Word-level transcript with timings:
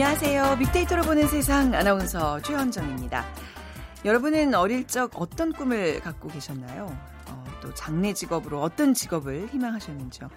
안녕하세요. 0.00 0.58
빅데이터로 0.60 1.02
보는 1.02 1.26
세상 1.26 1.74
아나운서 1.74 2.40
최현정입니다. 2.42 3.26
여러분은 4.04 4.54
어릴 4.54 4.86
적 4.86 5.10
어떤 5.20 5.52
꿈을 5.52 5.98
갖고 5.98 6.28
계셨나요? 6.28 6.96
어, 7.26 7.44
또 7.60 7.74
장래 7.74 8.12
직업으로 8.12 8.62
어떤 8.62 8.94
직업을 8.94 9.48
희망하셨는지요? 9.48 10.30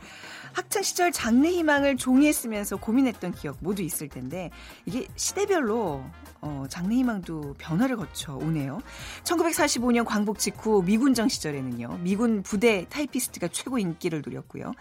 학창 0.54 0.82
시절 0.82 1.12
장래 1.12 1.52
희망을 1.52 1.96
종이에 1.96 2.32
쓰면서 2.32 2.78
고민했던 2.78 3.34
기억 3.34 3.58
모두 3.60 3.84
있을 3.84 4.10
텐데 4.10 4.50
이게 4.88 5.06
시대별로 5.16 6.04
어, 6.42 6.66
장래 6.68 6.96
희망도 6.96 7.54
변화를 7.60 7.98
거쳐 7.98 8.36
오네요. 8.36 8.82
1945년 9.26 10.06
광복 10.06 10.40
직후 10.40 10.82
미군정 10.84 11.30
시절에는요. 11.30 12.00
미군 12.02 12.42
부대 12.42 12.88
타이피스트가 12.90 13.50
최고 13.50 13.78
인기를 13.78 14.24
누렸고요. 14.26 14.74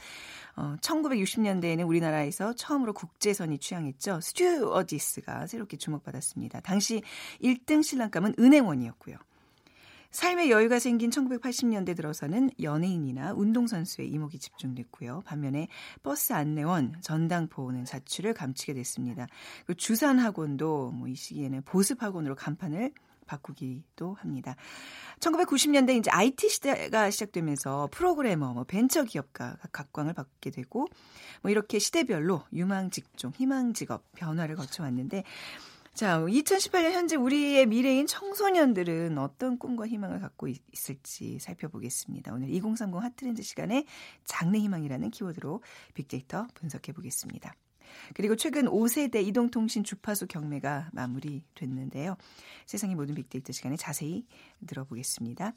어, 0.57 0.77
1960년대에는 0.81 1.87
우리나라에서 1.87 2.55
처음으로 2.55 2.93
국제선이 2.93 3.59
취향했죠. 3.59 4.21
스튜어디스가 4.21 5.47
새롭게 5.47 5.77
주목받았습니다. 5.77 6.61
당시 6.61 7.03
1등 7.43 7.83
신랑감은 7.83 8.35
은행원이었고요. 8.39 9.17
삶의 10.11 10.51
여유가 10.51 10.81
생긴 10.81 11.11
1980년대 11.11 11.95
들어서는 11.95 12.51
연예인이나 12.61 13.33
운동선수의 13.33 14.09
이목이 14.09 14.41
집중됐고요. 14.41 15.23
반면에 15.25 15.69
버스 16.03 16.33
안내원, 16.33 16.97
전당포는 17.01 17.85
자취를 17.85 18.35
감추게 18.35 18.75
됐습니다. 18.75 19.29
그 19.67 19.75
주산학원도 19.77 20.91
뭐 20.91 21.09
이 21.09 21.15
시기에는 21.15 21.63
보습학원으로 21.63 22.35
간판을 22.35 22.93
바꾸기도 23.31 24.15
합니다. 24.15 24.57
1990년대 25.21 25.97
이제 25.97 26.11
IT 26.11 26.49
시대가 26.49 27.11
시작되면서 27.11 27.89
프로그래머, 27.93 28.55
뭐 28.55 28.65
벤처 28.65 29.05
기업가 29.05 29.57
각광을 29.73 30.15
받게 30.15 30.51
되고 30.51 30.89
뭐 31.43 31.51
이렇게 31.51 31.79
시대별로 31.79 32.43
유망 32.53 32.91
직종, 32.91 33.31
희망 33.37 33.73
직업 33.73 34.11
변화를 34.13 34.57
거쳐 34.57 34.83
왔는데 34.83 35.25
자, 35.95 36.21
2018년 36.21 36.93
현재 36.93 37.17
우리의 37.17 37.67
미래인 37.67 38.07
청소년들은 38.07 39.19
어떤 39.19 39.59
꿈과 39.59 39.87
희망을 39.87 40.21
갖고 40.21 40.49
있을지 40.49 41.39
살펴보겠습니다. 41.41 42.33
오늘 42.33 42.49
2030 42.51 43.03
핫트렌드 43.03 43.43
시간에 43.43 43.85
장래 44.25 44.59
희망이라는 44.61 45.11
키워드로 45.11 45.63
빅데이터 45.95 46.47
분석해 46.55 46.93
보겠습니다. 46.93 47.55
그리고 48.15 48.37
최근 48.37 48.67
5세대 48.67 49.27
이동통신 49.27 49.85
주파수 49.85 50.27
경매가 50.27 50.91
마무리됐는데요. 50.93 52.17
세상의 52.67 52.97
모든 52.97 53.15
빅데이터 53.15 53.53
시간에 53.53 53.77
자세히 53.77 54.25
들어보겠습니다. 54.67 55.53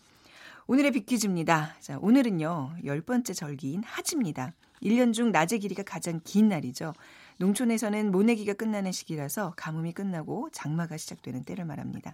오늘의 0.67 0.91
빅퀴즈입니다. 0.91 1.75
자, 1.79 1.97
오늘은요, 1.99 2.77
열 2.85 3.01
번째 3.01 3.33
절기인 3.33 3.83
하지입니다. 3.83 4.53
1년 4.81 5.13
중 5.13 5.31
낮의 5.31 5.59
길이가 5.59 5.83
가장 5.83 6.19
긴 6.23 6.49
날이죠. 6.49 6.93
농촌에서는 7.37 8.11
모내기가 8.11 8.53
끝나는 8.53 8.91
시기라서 8.91 9.53
가뭄이 9.57 9.93
끝나고 9.93 10.49
장마가 10.51 10.97
시작되는 10.97 11.43
때를 11.43 11.65
말합니다. 11.65 12.13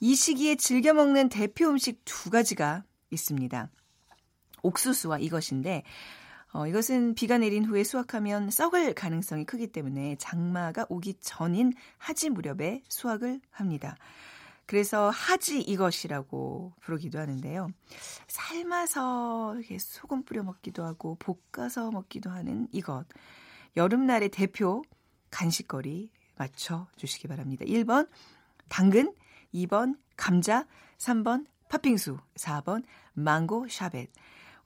이 0.00 0.14
시기에 0.14 0.54
즐겨 0.56 0.94
먹는 0.94 1.28
대표 1.28 1.68
음식 1.68 2.02
두 2.04 2.30
가지가 2.30 2.84
있습니다. 3.10 3.68
옥수수와 4.62 5.18
이것인데 5.18 5.82
어, 6.52 6.66
이것은 6.66 7.14
비가 7.14 7.38
내린 7.38 7.64
후에 7.64 7.84
수확하면 7.84 8.50
썩을 8.50 8.94
가능성이 8.94 9.44
크기 9.44 9.68
때문에 9.68 10.16
장마가 10.16 10.86
오기 10.88 11.14
전인 11.20 11.72
하지 11.96 12.30
무렵에 12.30 12.82
수확을 12.88 13.40
합니다. 13.50 13.96
그래서 14.66 15.10
하지 15.10 15.60
이것이라고 15.60 16.72
부르기도 16.80 17.18
하는데요. 17.18 17.70
삶아서 18.28 19.56
이렇게 19.56 19.78
소금 19.78 20.22
뿌려 20.24 20.42
먹기도 20.42 20.84
하고 20.84 21.16
볶아서 21.16 21.90
먹기도 21.90 22.30
하는 22.30 22.68
이것. 22.72 23.04
여름날의 23.76 24.28
대표 24.28 24.82
간식거리 25.30 26.10
맞춰 26.36 26.86
주시기 26.96 27.28
바랍니다. 27.28 27.64
1번 27.64 28.08
당근, 28.68 29.12
2번 29.52 29.98
감자, 30.16 30.66
3번 30.98 31.46
팥빙수, 31.68 32.18
4번 32.36 32.84
망고 33.14 33.68
샤벳. 33.68 34.08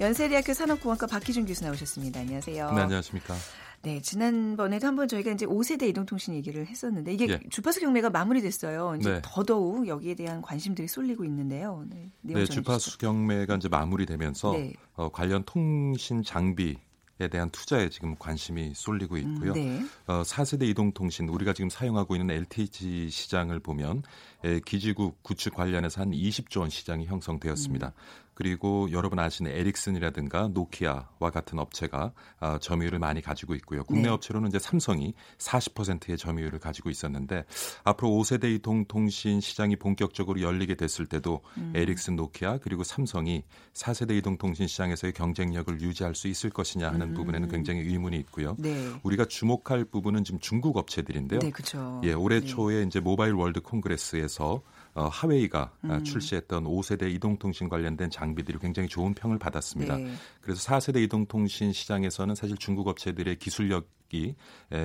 연세대학교 0.00 0.54
산업공학과 0.54 1.08
박희준 1.08 1.44
교수 1.46 1.64
나오셨습니다. 1.64 2.20
안녕하세요. 2.20 2.70
네, 2.72 2.82
안녕하십니까. 2.82 3.34
네, 3.82 4.00
지난번에도 4.00 4.86
한번 4.86 5.08
저희가 5.08 5.32
이제 5.32 5.44
5세대 5.44 5.88
이동통신 5.88 6.34
얘기를 6.34 6.66
했었는데 6.66 7.12
이게 7.12 7.26
예. 7.28 7.40
주파수 7.50 7.80
경매가 7.80 8.10
마무리됐어요. 8.10 8.96
이제 9.00 9.10
네. 9.10 9.20
더더욱 9.24 9.88
여기에 9.88 10.14
대한 10.14 10.40
관심들이 10.40 10.86
쏠리고 10.86 11.24
있는데요. 11.24 11.84
네, 11.88 12.12
네 12.22 12.44
주파수 12.44 12.98
경매가 12.98 13.56
이제 13.56 13.68
마무리되면서 13.68 14.52
네. 14.52 14.72
어, 14.94 15.08
관련 15.10 15.42
통신 15.44 16.22
장비 16.22 16.76
에 17.20 17.26
대한 17.26 17.50
투자에 17.50 17.88
지금 17.88 18.14
관심이 18.16 18.72
쏠리고 18.76 19.16
음, 19.16 19.34
있고요. 19.34 19.50
음, 19.50 19.54
네. 19.54 19.84
어, 20.06 20.22
4세대 20.22 20.62
이동통신 20.68 21.28
우리가 21.28 21.52
지금 21.52 21.68
사용하고 21.68 22.14
있는 22.14 22.32
LTE 22.32 23.10
시장을 23.10 23.58
보면 23.58 24.04
에, 24.37 24.37
기지국 24.64 25.22
구축 25.22 25.54
관련해서 25.54 26.02
한 26.02 26.10
20조 26.10 26.60
원 26.60 26.70
시장이 26.70 27.06
형성되었습니다. 27.06 27.88
음. 27.88 28.28
그리고 28.38 28.86
여러분 28.92 29.18
아시는 29.18 29.50
에릭슨이라든가 29.50 30.46
노키아와 30.54 31.30
같은 31.32 31.58
업체가 31.58 32.12
어, 32.38 32.58
점유율을 32.60 33.00
많이 33.00 33.20
가지고 33.20 33.56
있고요. 33.56 33.82
국내 33.82 34.02
네. 34.04 34.08
업체로는 34.10 34.46
이제 34.50 34.60
삼성이 34.60 35.12
40%의 35.38 36.16
점유율을 36.16 36.60
가지고 36.60 36.88
있었는데 36.88 37.44
앞으로 37.82 38.10
5세대 38.10 38.44
이동 38.54 38.84
통신 38.84 39.40
시장이 39.40 39.74
본격적으로 39.74 40.40
열리게 40.40 40.76
됐을 40.76 41.06
때도 41.06 41.40
음. 41.56 41.72
에릭슨, 41.74 42.14
노키아 42.14 42.58
그리고 42.58 42.84
삼성이 42.84 43.42
4세대 43.74 44.16
이동 44.16 44.38
통신 44.38 44.68
시장에서의 44.68 45.14
경쟁력을 45.14 45.80
유지할 45.80 46.14
수 46.14 46.28
있을 46.28 46.50
것이냐 46.50 46.92
하는 46.92 47.08
음. 47.08 47.14
부분에는 47.14 47.48
굉장히 47.48 47.80
의문이 47.80 48.16
있고요. 48.18 48.54
네. 48.60 48.88
우리가 49.02 49.24
주목할 49.24 49.86
부분은 49.86 50.22
지금 50.22 50.38
중국 50.38 50.76
업체들인데요. 50.76 51.40
네, 51.40 51.50
그렇죠. 51.50 52.00
예, 52.04 52.12
올해 52.12 52.38
네. 52.38 52.46
초에 52.46 52.84
이제 52.84 53.00
모바일 53.00 53.32
월드 53.32 53.60
콩그레스에 53.60 54.27
서 54.28 54.62
어, 54.94 55.06
하웨이가 55.06 55.72
음. 55.84 56.04
출시했던 56.04 56.64
5세대 56.64 57.12
이동통신 57.14 57.68
관련된 57.68 58.10
장비들이 58.10 58.58
굉장히 58.58 58.88
좋은 58.88 59.14
평을 59.14 59.38
받았습니다. 59.38 59.96
네. 59.96 60.12
그래서 60.40 60.60
4세대 60.68 61.02
이동통신 61.04 61.72
시장에서는 61.72 62.34
사실 62.34 62.56
중국 62.56 62.88
업체들의 62.88 63.36
기술력 63.36 63.86
이 64.10 64.34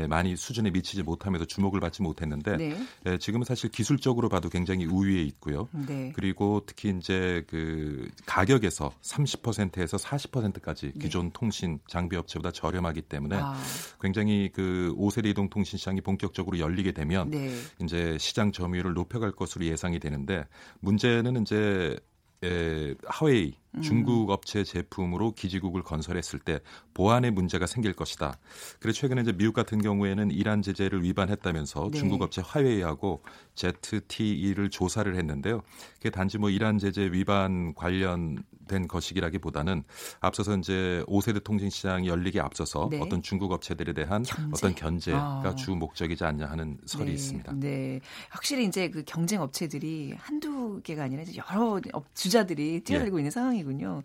많이 0.09 0.35
수준에 0.35 0.69
미치지 0.69 1.03
못하면서 1.03 1.45
주목을 1.45 1.79
받지 1.79 2.01
못했는데 2.01 2.57
네. 2.57 3.17
지금은 3.17 3.45
사실 3.45 3.72
기술적으로 3.72 4.28
봐도 4.28 4.50
굉장히 4.50 4.85
우위에 4.85 5.22
있고요. 5.22 5.69
네. 5.72 6.11
그리고 6.13 6.61
특히 6.66 6.94
이제 6.97 7.44
그 7.47 8.09
가격에서 8.25 8.91
30%에서 9.01 9.97
40%까지 9.97 10.94
기존 11.00 11.27
네. 11.27 11.30
통신 11.33 11.80
장비 11.88 12.18
업체보다 12.18 12.51
저렴하기 12.51 13.03
때문에 13.03 13.38
아. 13.39 13.56
굉장히 14.01 14.50
그 14.53 14.94
5세대 14.98 15.27
이동 15.27 15.50
통신 15.50 15.77
시장이 15.77 16.01
본격적으로 16.01 16.59
열리게 16.59 16.92
되면 16.92 17.30
네. 17.30 17.56
이제 17.81 18.18
시장 18.19 18.51
점유율을 18.51 18.94
높여갈 18.94 19.31
것으로 19.31 19.65
예상이 19.65 20.00
되는데 20.00 20.45
문제는 20.81 21.42
이제 21.42 21.98
에, 22.44 22.95
하웨이 23.06 23.53
음. 23.56 23.62
중국 23.81 24.30
업체 24.30 24.64
제품으로 24.64 25.31
기지국을 25.31 25.81
건설했을 25.84 26.40
때 26.40 26.60
보안에 26.94 27.31
문제가 27.31 27.66
생길 27.66 27.94
것이다. 27.94 28.38
그래서 28.80 29.00
최근에 29.00 29.22
이제 29.22 29.31
미국 29.31 29.54
같은 29.54 29.81
경우에는 29.81 30.31
이란 30.31 30.62
제재를 30.62 31.04
위반했다면서 31.04 31.90
네. 31.92 31.98
중국 31.98 32.22
업체 32.22 32.42
화웨이하고 32.46 33.24
ZTE를 33.56 34.70
조사를 34.70 35.16
했는데요. 35.16 35.62
그게 35.96 36.10
단지 36.10 36.38
뭐 36.38 36.50
이란 36.50 36.78
제재 36.78 37.12
위반 37.12 37.74
관련된 37.74 38.88
것이기라기보다는 38.88 39.84
앞서서 40.20 40.58
이제 40.58 41.04
5세대 41.08 41.44
통신 41.44 41.70
시장이 41.70 42.08
열리기 42.08 42.40
앞서서 42.40 42.90
네. 42.92 43.00
어떤 43.00 43.22
중국 43.22 43.52
업체들에 43.52 43.94
대한 43.94 44.24
견제. 44.24 44.52
어떤 44.54 44.75
견제가 44.75 45.42
아. 45.46 45.56
주 45.56 45.72
목적이지 45.72 46.24
않냐 46.24 46.46
하는 46.46 46.78
설이 46.86 47.06
네. 47.06 47.12
있습니다. 47.14 47.54
네. 47.56 48.00
확실히 48.30 48.66
이제 48.66 48.90
그 48.90 49.04
경쟁 49.06 49.42
업체들이 49.42 50.14
한두 50.18 50.81
개가 50.84 51.04
아니라 51.04 51.24
여러 51.38 51.80
주자들이 52.14 52.81
뛰어들고 52.81 53.18
예. 53.18 53.22
있는 53.22 53.31
상황이 53.31 53.62
군요. 53.63 54.04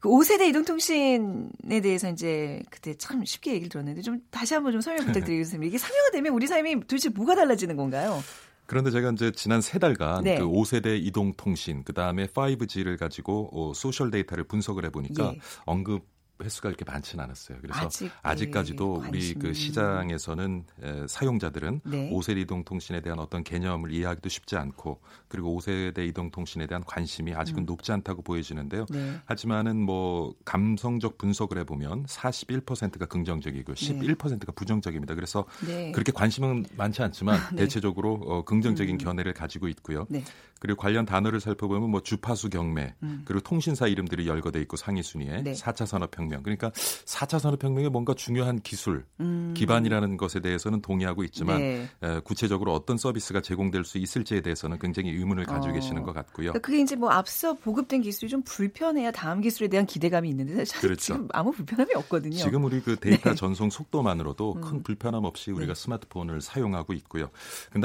그 0.00 0.08
5세대 0.08 0.48
이동통신에 0.48 1.80
대해서 1.82 2.10
이제 2.10 2.62
그때 2.70 2.94
참 2.94 3.24
쉽게 3.24 3.52
얘기를 3.52 3.68
들었는데 3.68 4.02
좀 4.02 4.20
다시 4.30 4.54
한번 4.54 4.72
좀 4.72 4.80
설명 4.80 5.06
부탁드리겠습니다. 5.06 5.66
이게 5.68 5.78
상용화 5.78 6.10
되면 6.12 6.32
우리 6.32 6.46
삶이 6.46 6.80
도대체 6.80 7.08
뭐가 7.08 7.34
달라지는 7.34 7.76
건가요? 7.76 8.22
그런데 8.66 8.90
제가 8.90 9.10
이제 9.12 9.32
지난 9.32 9.62
세 9.62 9.78
달간 9.78 10.24
네. 10.24 10.38
그 10.38 10.44
5세대 10.44 11.02
이동 11.02 11.32
통신 11.34 11.82
그다음에 11.84 12.26
5G를 12.26 12.98
가지고 12.98 13.48
어, 13.52 13.72
소셜 13.74 14.10
데이터를 14.10 14.44
분석을 14.44 14.84
해 14.84 14.90
보니까 14.90 15.32
예. 15.34 15.40
언급 15.64 16.04
횟수가 16.42 16.68
이렇게 16.68 16.84
많지는 16.84 17.24
않았어요. 17.24 17.58
그래서 17.60 17.88
아직, 18.22 18.50
까지도 18.50 19.04
우리 19.08 19.34
그 19.34 19.52
시장에서는 19.52 20.64
에, 20.82 21.06
사용자들은 21.08 21.80
네. 21.84 22.10
5세대 22.10 22.38
이동통신에 22.38 23.00
대한 23.00 23.18
어떤 23.18 23.42
개념을 23.42 23.92
이해하기도 23.92 24.28
쉽지 24.28 24.56
않고 24.56 25.00
그리고 25.26 25.58
5세대 25.58 26.06
이동통신에 26.08 26.66
대한 26.66 26.84
관심이 26.84 27.34
아직은 27.34 27.64
음. 27.64 27.66
높지 27.66 27.92
않다고 27.92 28.22
보여지는데요. 28.22 28.86
네. 28.88 29.16
하지만은 29.24 29.76
뭐 29.82 30.34
감성적 30.44 31.18
분석을 31.18 31.58
해보면 31.58 32.06
41%가 32.06 33.06
긍정적이고 33.06 33.74
11%가 33.74 34.52
부정적입니다. 34.52 35.14
그래서 35.14 35.44
네. 35.66 35.92
그렇게 35.92 36.12
관심은 36.12 36.66
많지 36.76 37.02
않지만 37.02 37.38
네. 37.52 37.64
대체적으로 37.64 38.14
어, 38.14 38.44
긍정적인 38.44 38.94
음. 38.94 38.98
견해를 38.98 39.34
가지고 39.34 39.68
있고요. 39.68 40.06
네. 40.08 40.22
그리고 40.60 40.80
관련 40.80 41.04
단어를 41.04 41.40
살펴보면 41.40 41.90
뭐 41.90 42.02
주파수 42.02 42.48
경매 42.48 42.94
음. 43.02 43.22
그리고 43.24 43.40
통신사 43.42 43.86
이름들이 43.86 44.26
열거돼 44.26 44.60
있고 44.62 44.76
상위 44.76 45.02
순위에 45.02 45.42
네. 45.42 45.52
4차 45.52 45.86
산업혁명 45.86 46.27
그러니까 46.28 46.70
4차 46.70 47.38
산업혁명에 47.38 47.88
뭔가 47.88 48.14
중요한 48.14 48.60
기술 48.60 49.04
음. 49.20 49.54
기반이라는 49.56 50.16
것에 50.16 50.40
대해서는 50.40 50.80
동의하고 50.82 51.24
있지만 51.24 51.58
네. 51.58 51.88
에, 52.02 52.20
구체적으로 52.20 52.74
어떤 52.74 52.96
서비스가 52.96 53.40
제공될 53.40 53.84
수 53.84 53.98
있을지에 53.98 54.40
대해서는 54.40 54.78
굉장히 54.78 55.10
의문을 55.10 55.44
가지고 55.44 55.72
어. 55.72 55.74
계시는 55.74 56.02
것 56.02 56.12
같고요. 56.12 56.52
그러니까 56.52 56.58
그게 56.60 56.80
이제 56.80 56.96
뭐 56.96 57.10
앞서 57.10 57.54
보급된 57.54 58.02
기술이 58.02 58.28
좀 58.28 58.42
불편해야 58.42 59.10
다음 59.10 59.40
기술에 59.40 59.68
대한 59.68 59.86
기대감이 59.86 60.28
있는데 60.30 60.64
사실 60.64 60.80
그렇죠. 60.80 61.00
지금 61.00 61.28
아무 61.32 61.52
불편함이 61.52 61.94
없거든요. 61.94 62.36
지금 62.36 62.64
우리 62.64 62.80
그 62.80 62.96
데이터 62.96 63.30
네. 63.30 63.34
전송 63.34 63.70
속도만으로도 63.70 64.54
음. 64.56 64.60
큰 64.60 64.82
불편함 64.82 65.24
없이 65.24 65.50
우리가 65.50 65.74
네. 65.74 65.82
스마트폰을 65.82 66.40
사용하고 66.40 66.92
있고요. 66.94 67.30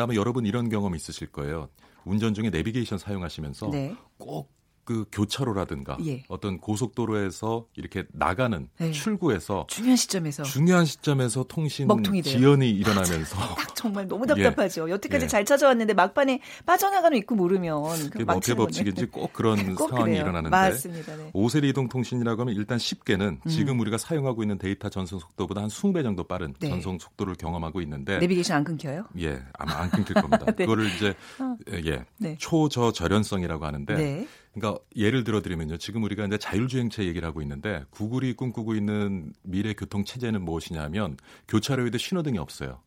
아마 0.03 0.13
여러분 0.15 0.45
이런 0.45 0.69
경험 0.69 0.95
있으실 0.95 1.27
거예요. 1.27 1.69
운전 2.05 2.33
중에 2.33 2.49
내비게이션 2.49 2.97
사용하시면서 2.97 3.69
네. 3.69 3.95
꼭 4.17 4.51
그 4.85 5.05
교차로라든가 5.11 5.97
예. 6.05 6.23
어떤 6.27 6.57
고속도로에서 6.57 7.67
이렇게 7.75 8.03
나가는 8.11 8.67
네. 8.77 8.91
출구에서 8.91 9.65
중요한 9.69 9.95
시점에서 9.95 10.43
중요한 10.43 10.85
시점에서 10.85 11.45
통신 11.47 11.87
지연이 12.23 12.69
일어나면서 12.71 13.37
딱 13.55 13.75
정말 13.75 14.07
너무 14.07 14.25
답답하죠. 14.25 14.87
예. 14.89 14.93
여태까지 14.93 15.25
예. 15.25 15.27
잘 15.27 15.45
찾아왔는데 15.45 15.93
막판에 15.93 16.41
빠져나가는 16.65 17.17
있고 17.19 17.35
모르면 17.35 18.09
그게 18.09 18.25
뭐어떻 18.25 18.55
법칙인지 18.55 19.05
꼭 19.07 19.31
그런 19.33 19.75
꼭 19.75 19.89
상황이 19.89 20.11
그래요. 20.11 20.21
일어나는데 20.23 20.49
맞습니다. 20.49 21.15
네. 21.15 21.31
5세대 21.33 21.65
이동 21.65 21.87
통신이라고 21.87 22.41
하면 22.41 22.55
일단 22.55 22.77
쉽게는 22.77 23.39
음. 23.45 23.49
지금 23.49 23.79
우리가 23.79 23.97
사용하고 23.97 24.43
있는 24.43 24.57
데이터 24.57 24.89
전송 24.89 25.19
속도보다 25.19 25.61
한 25.61 25.69
20배 25.69 26.03
정도 26.03 26.23
빠른 26.25 26.53
네. 26.59 26.69
전송 26.69 26.99
속도를 26.99 27.35
경험하고 27.35 27.81
있는데 27.81 28.19
내비게이션 28.19 28.57
안 28.57 28.63
끊겨요? 28.63 29.05
예, 29.19 29.41
아마 29.53 29.81
안 29.81 29.89
끊길 29.89 30.15
겁니다. 30.15 30.45
네. 30.45 30.65
그거를 30.65 30.87
이제 30.87 31.13
어. 31.39 31.55
예, 31.85 32.03
네. 32.17 32.35
초저절연성이라고 32.39 33.65
하는데 33.65 33.95
네. 33.95 34.27
그러니까 34.53 34.83
예를 34.95 35.23
들어 35.23 35.41
드리면요. 35.41 35.77
지금 35.77 36.03
우리가 36.03 36.25
이제 36.25 36.37
자율주행차 36.37 37.03
얘기를 37.03 37.27
하고 37.27 37.41
있는데 37.41 37.83
구글이 37.89 38.33
꿈꾸고 38.33 38.75
있는 38.75 39.33
미래 39.41 39.73
교통 39.73 40.05
체제는 40.05 40.43
무엇이냐면 40.43 41.17
교차로에도 41.47 41.97
신호등이 41.97 42.37
없어요. 42.37 42.79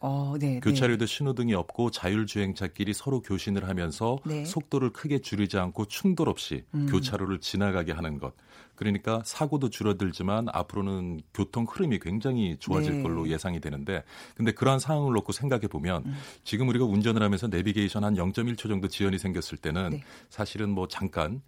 어, 0.00 0.34
네, 0.38 0.60
교차로에도 0.60 1.06
네. 1.06 1.12
신호등이 1.12 1.54
없고 1.54 1.90
자율주행차끼리 1.90 2.92
서로 2.92 3.20
교신을 3.20 3.68
하면서 3.68 4.18
네. 4.24 4.44
속도를 4.44 4.90
크게 4.90 5.20
줄이지 5.20 5.58
않고 5.58 5.86
충돌 5.86 6.28
없이 6.28 6.64
음. 6.74 6.86
교차로를 6.90 7.40
지나가게 7.40 7.92
하는 7.92 8.18
것. 8.18 8.34
그러니까 8.74 9.22
사고도 9.24 9.70
줄어들지만 9.70 10.48
앞으로는 10.52 11.20
교통 11.32 11.64
흐름이 11.68 11.98
굉장히 11.98 12.56
좋아질 12.58 12.98
네. 12.98 13.02
걸로 13.02 13.28
예상이 13.28 13.58
되는데 13.58 14.04
근데 14.36 14.52
그러한 14.52 14.78
상황을 14.78 15.14
놓고 15.14 15.32
생각해 15.32 15.66
보면 15.66 16.04
음. 16.04 16.14
지금 16.44 16.68
우리가 16.68 16.84
운전을 16.84 17.22
하면서 17.22 17.48
내비게이션 17.48 18.04
한 18.04 18.14
0.1초 18.14 18.68
정도 18.68 18.86
지연이 18.88 19.18
생겼을 19.18 19.58
때는 19.58 19.90
네. 19.90 20.04
사실은 20.28 20.68
뭐 20.70 20.86
잠깐 20.88 21.40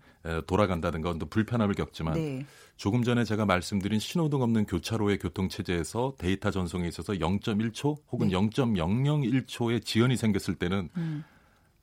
돌아간다든가 0.47 1.15
또 1.19 1.27
불편함을 1.27 1.75
겪지만 1.75 2.15
네. 2.15 2.47
조금 2.77 3.03
전에 3.03 3.25
제가 3.25 3.45
말씀드린 3.45 3.99
신호등 3.99 4.41
없는 4.41 4.67
교차로의 4.67 5.19
교통 5.19 5.49
체제에서 5.49 6.15
데이터 6.19 6.51
전송에 6.51 6.87
있어서 6.89 7.15
0.1초 7.15 7.99
혹은 8.13 8.29
네. 8.29 8.35
0.001초의 8.35 9.85
지연이 9.85 10.17
생겼을 10.17 10.55
때는 10.55 10.89
음. 10.97 11.25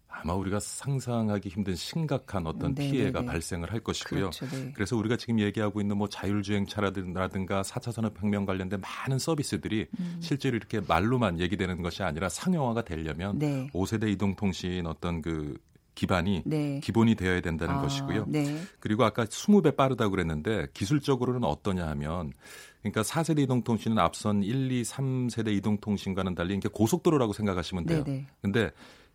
아마 0.07 0.33
우리가 0.33 0.59
상상하기 0.59 1.49
힘든 1.49 1.75
심각한 1.75 2.47
어떤 2.47 2.73
네네네. 2.73 2.91
피해가 2.91 3.19
네, 3.19 3.25
네. 3.25 3.31
발생을 3.31 3.71
할 3.71 3.81
것이고요. 3.81 4.29
그렇죠, 4.31 4.47
네. 4.47 4.71
그래서 4.73 4.95
우리가 4.95 5.17
지금 5.17 5.39
얘기하고 5.39 5.81
있는 5.81 5.97
뭐 5.97 6.07
자율주행차라든가 6.07 7.61
4차 7.61 7.91
산업혁명 7.91 8.45
관련된 8.45 8.79
많은 8.79 9.19
서비스들이 9.19 9.87
음. 9.99 10.17
실제로 10.21 10.55
이렇게 10.55 10.79
말로만 10.79 11.39
얘기되는 11.41 11.81
것이 11.81 12.03
아니라 12.03 12.29
상용화가 12.29 12.85
되려면 12.85 13.37
네. 13.37 13.69
5세대 13.73 14.09
이동통신 14.13 14.87
어떤 14.87 15.21
그 15.21 15.57
기반이 15.95 16.43
네. 16.45 16.79
기본이 16.83 17.15
되어야 17.15 17.41
된다는 17.41 17.75
아, 17.75 17.81
것이고요. 17.81 18.25
네. 18.27 18.61
그리고 18.79 19.05
아까 19.05 19.25
20배 19.25 19.75
빠르다고 19.75 20.11
그랬는데 20.11 20.67
기술적으로는 20.73 21.43
어떠냐 21.43 21.87
하면 21.87 22.33
그러니까 22.81 23.01
4세대 23.01 23.39
이동통신은 23.39 23.97
앞선 23.97 24.43
1, 24.43 24.71
2, 24.71 24.83
3세대 24.83 25.55
이동통신과는 25.57 26.35
달리 26.35 26.53
이게 26.55 26.69
고속도로라고 26.69 27.33
생각하시면 27.33 27.85
돼요. 27.85 28.03
네네. 28.03 28.27
근데 28.41 28.71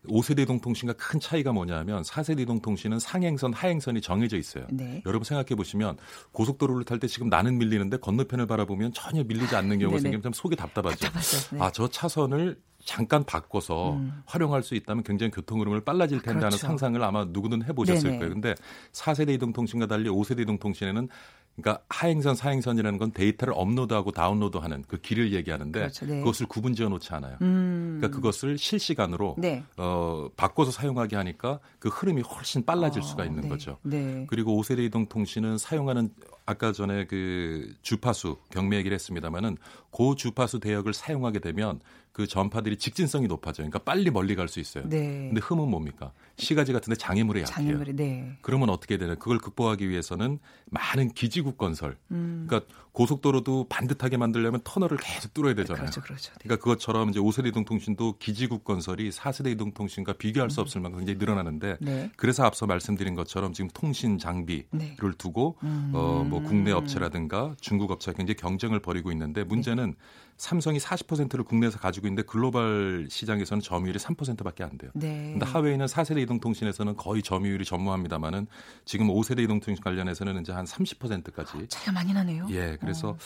5세대 0.07 0.39
이동통신과 0.41 0.93
큰 0.93 1.19
차이가 1.19 1.51
뭐냐면 1.53 2.01
4세대 2.01 2.41
이동통신은 2.41 2.99
상행선, 2.99 3.53
하행선이 3.53 4.01
정해져 4.01 4.37
있어요. 4.37 4.65
네. 4.71 5.01
여러분 5.05 5.23
생각해 5.23 5.55
보시면 5.55 5.97
고속도로를 6.31 6.83
탈 6.85 6.99
때 6.99 7.07
지금 7.07 7.29
나는 7.29 7.57
밀리는데 7.57 7.97
건너편을 7.97 8.47
바라보면 8.47 8.93
전혀 8.93 9.23
밀리지 9.23 9.55
않는 9.55 9.79
경우가 9.79 9.99
생기면 9.99 10.21
좀 10.21 10.33
속이 10.33 10.55
답답하죠. 10.55 11.07
네. 11.51 11.59
아, 11.59 11.71
저 11.71 11.87
차선을 11.87 12.59
잠깐 12.83 13.23
바꿔서 13.23 13.93
음. 13.93 14.21
활용할 14.25 14.63
수 14.63 14.75
있다면 14.75 15.03
굉장히 15.03 15.31
교통 15.31 15.59
흐름을 15.59 15.81
빨라질 15.81 16.19
텐데 16.21 16.39
그렇죠. 16.39 16.45
하는 16.45 16.57
상상을 16.57 17.03
아마 17.03 17.25
누구든 17.25 17.63
해보셨을 17.63 18.03
네네. 18.03 18.17
거예요. 18.19 18.33
근데 18.33 18.55
4세대 18.91 19.29
이동통신과 19.29 19.87
달리 19.87 20.09
5세대 20.09 20.41
이동통신에는 20.41 21.09
그러니까 21.55 21.83
하행선, 21.89 22.35
사행선이라는 22.35 22.97
건 22.97 23.11
데이터를 23.11 23.53
업로드하고 23.55 24.11
다운로드하는 24.11 24.85
그 24.87 24.97
길을 24.97 25.33
얘기하는데 25.33 25.79
그렇죠, 25.79 26.05
네. 26.05 26.19
그것을 26.19 26.47
구분지어 26.47 26.89
놓지 26.89 27.13
않아요. 27.13 27.37
음. 27.41 27.97
그러니까 27.99 28.15
그것을 28.15 28.57
실시간으로 28.57 29.35
네. 29.37 29.63
어, 29.77 30.29
바꿔서 30.37 30.71
사용하게 30.71 31.17
하니까 31.17 31.59
그 31.79 31.89
흐름이 31.89 32.21
훨씬 32.21 32.65
빨라질 32.65 33.01
어, 33.01 33.05
수가 33.05 33.25
있는 33.25 33.41
네. 33.41 33.49
거죠. 33.49 33.77
네. 33.83 34.25
그리고 34.29 34.59
5세대 34.61 34.79
이동통신은 34.85 35.57
사용하는 35.57 36.11
아까 36.45 36.71
전에 36.71 37.05
그 37.05 37.73
주파수 37.81 38.37
경매 38.49 38.77
얘기를 38.77 38.95
했습니다마는 38.95 39.57
고 39.91 40.15
주파수 40.15 40.59
대역을 40.59 40.93
사용하게 40.93 41.39
되면 41.39 41.79
그 42.11 42.27
전파들이 42.27 42.77
직진성이 42.77 43.27
높아져요. 43.27 43.69
그러니까 43.69 43.79
빨리 43.79 44.11
멀리 44.11 44.35
갈 44.35 44.51
수 44.51 44.59
있어요. 44.59 44.83
네. 44.89 45.29
근데 45.29 45.39
흠은 45.39 45.69
뭡니까? 45.69 46.11
시가지 46.37 46.73
같은데 46.73 46.97
장애물에 46.97 47.41
약해요. 47.41 47.55
장애물이, 47.55 47.95
네. 47.95 48.37
그러면 48.41 48.69
어떻게 48.69 48.97
되나? 48.97 49.15
그걸 49.15 49.37
극복하기 49.37 49.89
위해서는 49.89 50.39
많은 50.69 51.11
기지국 51.13 51.57
건설. 51.57 51.97
음. 52.11 52.45
그러니까 52.47 52.69
고속도로도 52.91 53.67
반듯하게 53.69 54.17
만들려면 54.17 54.59
터널을 54.65 54.97
계속 54.97 55.33
뚫어야 55.33 55.53
되잖아요. 55.53 55.83
그렇죠, 55.83 56.01
그렇죠. 56.01 56.33
네. 56.33 56.39
그러니까 56.43 56.63
그것처럼 56.63 57.09
이제 57.11 57.19
5세대 57.19 57.47
이동통신도 57.47 58.17
기지국 58.19 58.65
건설이 58.65 59.09
4세대 59.11 59.51
이동통신과 59.51 60.13
비교할 60.13 60.49
수 60.49 60.59
음. 60.59 60.63
없을 60.63 60.81
만큼 60.81 60.99
굉장히 60.99 61.17
늘어나는데 61.17 61.77
네. 61.79 62.11
그래서 62.17 62.43
앞서 62.43 62.65
말씀드린 62.65 63.15
것처럼 63.15 63.53
지금 63.53 63.69
통신 63.73 64.17
장비를 64.17 64.65
네. 64.71 64.95
두고 65.17 65.55
음. 65.63 65.91
어뭐 65.93 66.43
국내 66.43 66.71
업체라든가 66.71 67.55
중국 67.61 67.91
업체가 67.91 68.17
굉장히 68.17 68.35
경쟁을 68.35 68.79
벌이고 68.81 69.11
있는데 69.13 69.45
문제는 69.45 69.95
삼성이 70.41 70.79
40%를 70.79 71.43
국내에서 71.43 71.77
가지고 71.77 72.07
있는데 72.07 72.23
글로벌 72.23 73.05
시장에서는 73.11 73.61
점유율이 73.61 73.99
3%밖에 73.99 74.63
안 74.63 74.75
돼요. 74.75 74.89
네. 74.95 75.33
근데 75.33 75.45
하웨이는 75.45 75.85
4세대 75.85 76.19
이동통신에서는 76.23 76.95
거의 76.95 77.21
점유율이 77.21 77.63
전무합니다만은 77.63 78.47
지금 78.83 79.09
5세대 79.09 79.43
이동통신 79.43 79.83
관련해서는 79.83 80.41
이제 80.41 80.51
한 80.51 80.65
30%까지 80.65 81.67
차이가 81.67 81.91
많이 81.91 82.11
나네요. 82.11 82.47
예, 82.49 82.75
그래서 82.81 83.09
어. 83.09 83.17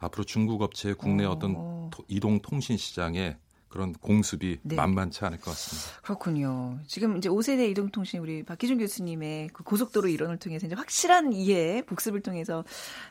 앞으로 0.00 0.24
중국 0.24 0.62
업체 0.62 0.94
국내 0.94 1.26
어. 1.26 1.32
어떤 1.32 1.90
이동통신 2.08 2.78
시장에 2.78 3.36
그런 3.72 3.94
공습이 3.94 4.58
네. 4.62 4.76
만만치 4.76 5.24
않을 5.24 5.38
것 5.38 5.52
같습니다. 5.52 6.00
그렇군요. 6.02 6.78
지금 6.86 7.16
이제 7.16 7.30
5세대 7.30 7.70
이동통신 7.70 8.20
우리 8.20 8.42
박기준 8.42 8.76
교수님의 8.78 9.48
그 9.54 9.64
고속도로 9.64 10.08
이론을 10.08 10.36
통해서 10.38 10.66
이제 10.66 10.74
확실한 10.76 11.32
이해, 11.32 11.82
복습을 11.86 12.20
통해서 12.20 12.64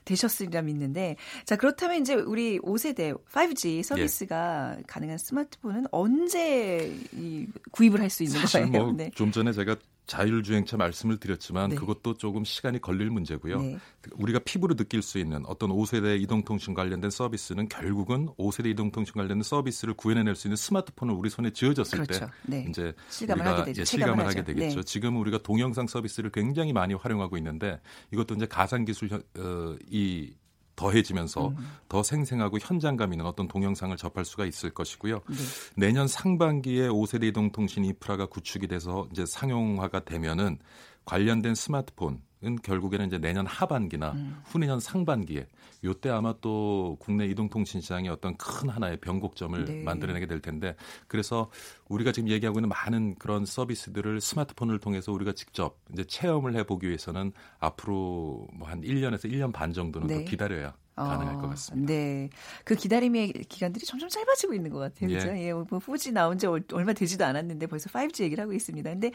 되셨으리라 0.05 0.61
믿는데 0.61 1.15
자 1.45 1.55
그렇다면 1.55 2.01
이제 2.01 2.13
우리 2.13 2.59
5세대 2.59 3.19
5G 3.31 3.81
서비스가 3.81 4.75
예. 4.77 4.83
가능한 4.85 5.17
스마트폰은 5.17 5.85
언제 5.91 6.95
이 7.13 7.47
구입을 7.71 7.99
할 7.99 8.11
수 8.11 8.23
있는 8.23 8.41
거예요? 8.41 8.67
뭐좀 8.67 8.97
네. 8.97 9.31
전에 9.31 9.53
제가 9.53 9.77
자율주행차 10.05 10.77
말씀을 10.77 11.17
드렸지만 11.17 11.69
네. 11.69 11.75
그것도 11.75 12.15
조금 12.15 12.43
시간이 12.43 12.81
걸릴 12.81 13.09
문제고요. 13.09 13.61
네. 13.61 13.77
우리가 14.13 14.39
피부로 14.39 14.75
느낄 14.75 15.01
수 15.01 15.19
있는 15.19 15.45
어떤 15.45 15.69
5세대 15.69 16.19
이동통신 16.21 16.73
관련된 16.73 17.09
서비스는 17.09 17.69
결국은 17.69 18.27
5세대 18.37 18.67
이동통신 18.71 19.13
관련된 19.13 19.43
서비스를 19.43 19.93
구현해낼 19.93 20.35
수 20.35 20.47
있는 20.47 20.57
스마트폰을 20.57 21.13
우리 21.13 21.29
손에 21.29 21.51
쥐어졌을 21.51 21.99
그렇죠. 21.99 22.25
때 22.25 22.31
네. 22.43 22.65
이제 22.69 22.93
실감을 23.09 23.41
우리가 23.41 23.57
하게 23.61 23.65
되죠. 23.73 23.85
실감을 23.85 24.25
하게 24.25 24.43
되겠죠. 24.43 24.75
네. 24.75 24.83
지금 24.83 25.17
우리가 25.17 25.37
동영상 25.37 25.87
서비스를 25.87 26.31
굉장히 26.31 26.73
많이 26.73 26.93
활용하고 26.93 27.37
있는데 27.37 27.79
이것도 28.11 28.35
이제 28.35 28.45
가상 28.45 28.83
기술 28.83 29.13
어, 29.13 29.75
이 29.89 30.33
더해지면서 30.75 31.49
음. 31.49 31.57
더 31.89 32.03
생생하고 32.03 32.57
현장감 32.59 33.13
있는 33.13 33.25
어떤 33.25 33.47
동영상을 33.47 33.95
접할 33.97 34.25
수가 34.25 34.45
있을 34.45 34.71
것이고요. 34.71 35.15
네. 35.15 35.35
내년 35.75 36.07
상반기에 36.07 36.87
5세대 36.87 37.25
이동통신 37.25 37.85
인프라가 37.85 38.25
구축이 38.25 38.67
돼서 38.67 39.07
이제 39.11 39.25
상용화가 39.25 40.05
되면은 40.05 40.59
관련된 41.05 41.55
스마트폰 41.55 42.21
결국에는 42.63 43.07
이제 43.07 43.17
내년 43.17 43.45
하반기나 43.45 44.11
음. 44.13 44.41
후내년 44.45 44.79
상반기에 44.79 45.47
요때 45.83 46.09
아마 46.09 46.33
또 46.41 46.97
국내 46.99 47.25
이동통신 47.27 47.81
시장의 47.81 48.09
어떤 48.09 48.35
큰 48.37 48.69
하나의 48.69 48.99
변곡점을 49.01 49.65
네. 49.65 49.83
만들어내게 49.83 50.25
될 50.25 50.39
텐데 50.41 50.75
그래서 51.07 51.51
우리가 51.87 52.11
지금 52.11 52.29
얘기하고 52.29 52.59
있는 52.59 52.69
많은 52.69 53.15
그런 53.15 53.45
서비스들을 53.45 54.21
스마트폰을 54.21 54.79
통해서 54.79 55.11
우리가 55.11 55.33
직접 55.33 55.77
이제 55.93 56.03
체험을 56.03 56.55
해보기 56.55 56.87
위해서는 56.87 57.31
앞으로 57.59 58.47
뭐 58.53 58.71
한 58.71 58.81
1년에서 58.81 59.29
1년 59.29 59.51
반 59.51 59.73
정도는 59.73 60.07
네. 60.07 60.15
더 60.15 60.29
기다려야 60.29 60.73
가능할 61.03 61.37
것 61.37 61.49
같습니다. 61.49 61.93
네. 61.93 62.29
그 62.63 62.75
기다림의 62.75 63.33
기간들이 63.49 63.85
점점 63.85 64.09
짧아지고 64.09 64.53
있는 64.53 64.71
것 64.71 64.79
같아요. 64.79 65.09
그죠? 65.09 65.29
예. 65.35 65.47
예. 65.47 65.53
뭐 65.53 65.65
4G 65.65 66.13
나온 66.13 66.37
지 66.37 66.47
얼마 66.47 66.93
되지도 66.93 67.25
않았는데 67.25 67.67
벌써 67.67 67.89
5G 67.89 68.23
얘기를 68.23 68.41
하고 68.41 68.53
있습니다. 68.53 68.89
근데 68.89 69.11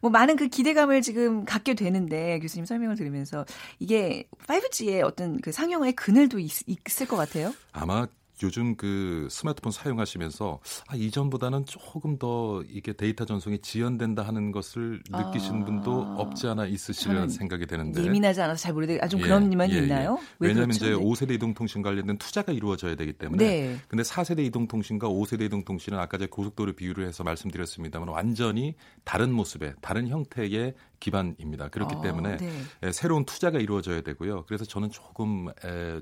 뭐 0.00 0.10
많은 0.10 0.36
그 0.36 0.48
기대감을 0.48 1.02
지금 1.02 1.44
갖게 1.44 1.74
되는데 1.74 2.38
교수님 2.40 2.64
설명을 2.64 2.96
들으면서 2.96 3.44
이게 3.78 4.24
5G의 4.46 5.04
어떤 5.04 5.40
그 5.40 5.52
상용화의 5.52 5.92
그늘도 5.94 6.38
있, 6.38 6.50
있을 6.66 7.06
것 7.06 7.16
같아요. 7.16 7.52
아마 7.72 8.06
요즘 8.42 8.76
그 8.76 9.28
스마트폰 9.30 9.72
사용하시면서 9.72 10.60
아, 10.86 10.96
이전보다는 10.96 11.66
조금 11.66 12.18
더 12.18 12.62
이게 12.68 12.92
데이터 12.92 13.24
전송이 13.24 13.60
지연된다 13.60 14.22
하는 14.22 14.52
것을 14.52 15.02
느끼시는 15.10 15.62
아, 15.62 15.64
분도 15.64 16.00
없지 16.18 16.46
않아 16.46 16.66
있으시리라는 16.66 17.28
생각이 17.28 17.66
되는데 17.66 18.04
예민하지 18.04 18.40
않아서 18.42 18.60
잘 18.60 18.72
모르는데 18.72 19.00
아, 19.02 19.08
좀 19.08 19.20
예, 19.20 19.24
그런 19.24 19.48
면이 19.48 19.72
예, 19.72 19.78
예. 19.78 19.82
있나요? 19.82 20.18
예. 20.20 20.26
왜냐하면 20.38 20.76
그렇죠? 20.76 20.86
이제 20.86 20.94
5세대 20.94 21.34
이동통신 21.34 21.82
관련된 21.82 22.18
투자가 22.18 22.52
이루어져야 22.52 22.94
되기 22.94 23.12
때문에 23.12 23.44
네. 23.44 23.76
근데 23.88 24.02
4세대 24.02 24.44
이동통신과 24.46 25.08
5세대 25.08 25.42
이동통신은 25.42 25.98
아까 25.98 26.18
제가 26.18 26.30
고속도로 26.30 26.74
비유를 26.74 27.06
해서 27.06 27.24
말씀드렸습니다만 27.24 28.08
완전히 28.08 28.74
다른 29.04 29.32
모습의 29.32 29.74
다른 29.80 30.08
형태의 30.08 30.74
기반입니다. 31.00 31.68
그렇기 31.68 31.96
아, 31.96 32.00
때문에 32.00 32.36
네. 32.36 32.92
새로운 32.92 33.24
투자가 33.24 33.58
이루어져야 33.58 34.00
되고요. 34.00 34.44
그래서 34.46 34.64
저는 34.64 34.90
조금 34.90 35.48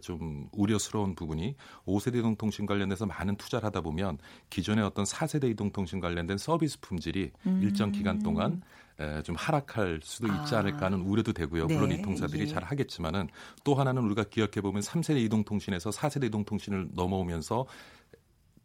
좀 0.01 0.49
우려스러운 0.53 1.15
부분이 1.15 1.57
5세대 1.87 2.17
이동통신 2.19 2.67
관련해서 2.67 3.07
많은 3.07 3.37
투자를 3.37 3.67
하다 3.67 3.83
보면 3.83 4.19
기존의 4.51 4.85
어떤 4.85 5.05
4세대 5.05 5.51
이동통신 5.51 6.01
관련된 6.01 6.39
서비스 6.39 6.81
품질이 6.81 7.33
음. 7.47 7.61
일정 7.63 7.93
기간 7.93 8.21
동안 8.21 8.63
좀 9.25 9.37
하락할 9.37 10.01
수도 10.03 10.27
있지 10.29 10.55
아. 10.55 10.61
않을까 10.61 10.87
하는 10.87 11.03
우려도 11.03 11.33
되고요. 11.33 11.67
네. 11.67 11.75
물론 11.75 11.93
이 11.93 12.01
통사들이 12.01 12.43
예. 12.43 12.47
잘 12.47 12.65
하겠지만은 12.65 13.29
또 13.65 13.75
하나는 13.75 14.03
우리가 14.03 14.25
기억해 14.25 14.61
보면 14.63 14.83
3세대 14.83 15.19
이동통신에서 15.25 15.91
4세대 15.91 16.25
이동통신을 16.27 16.91
넘어오면서 16.95 17.67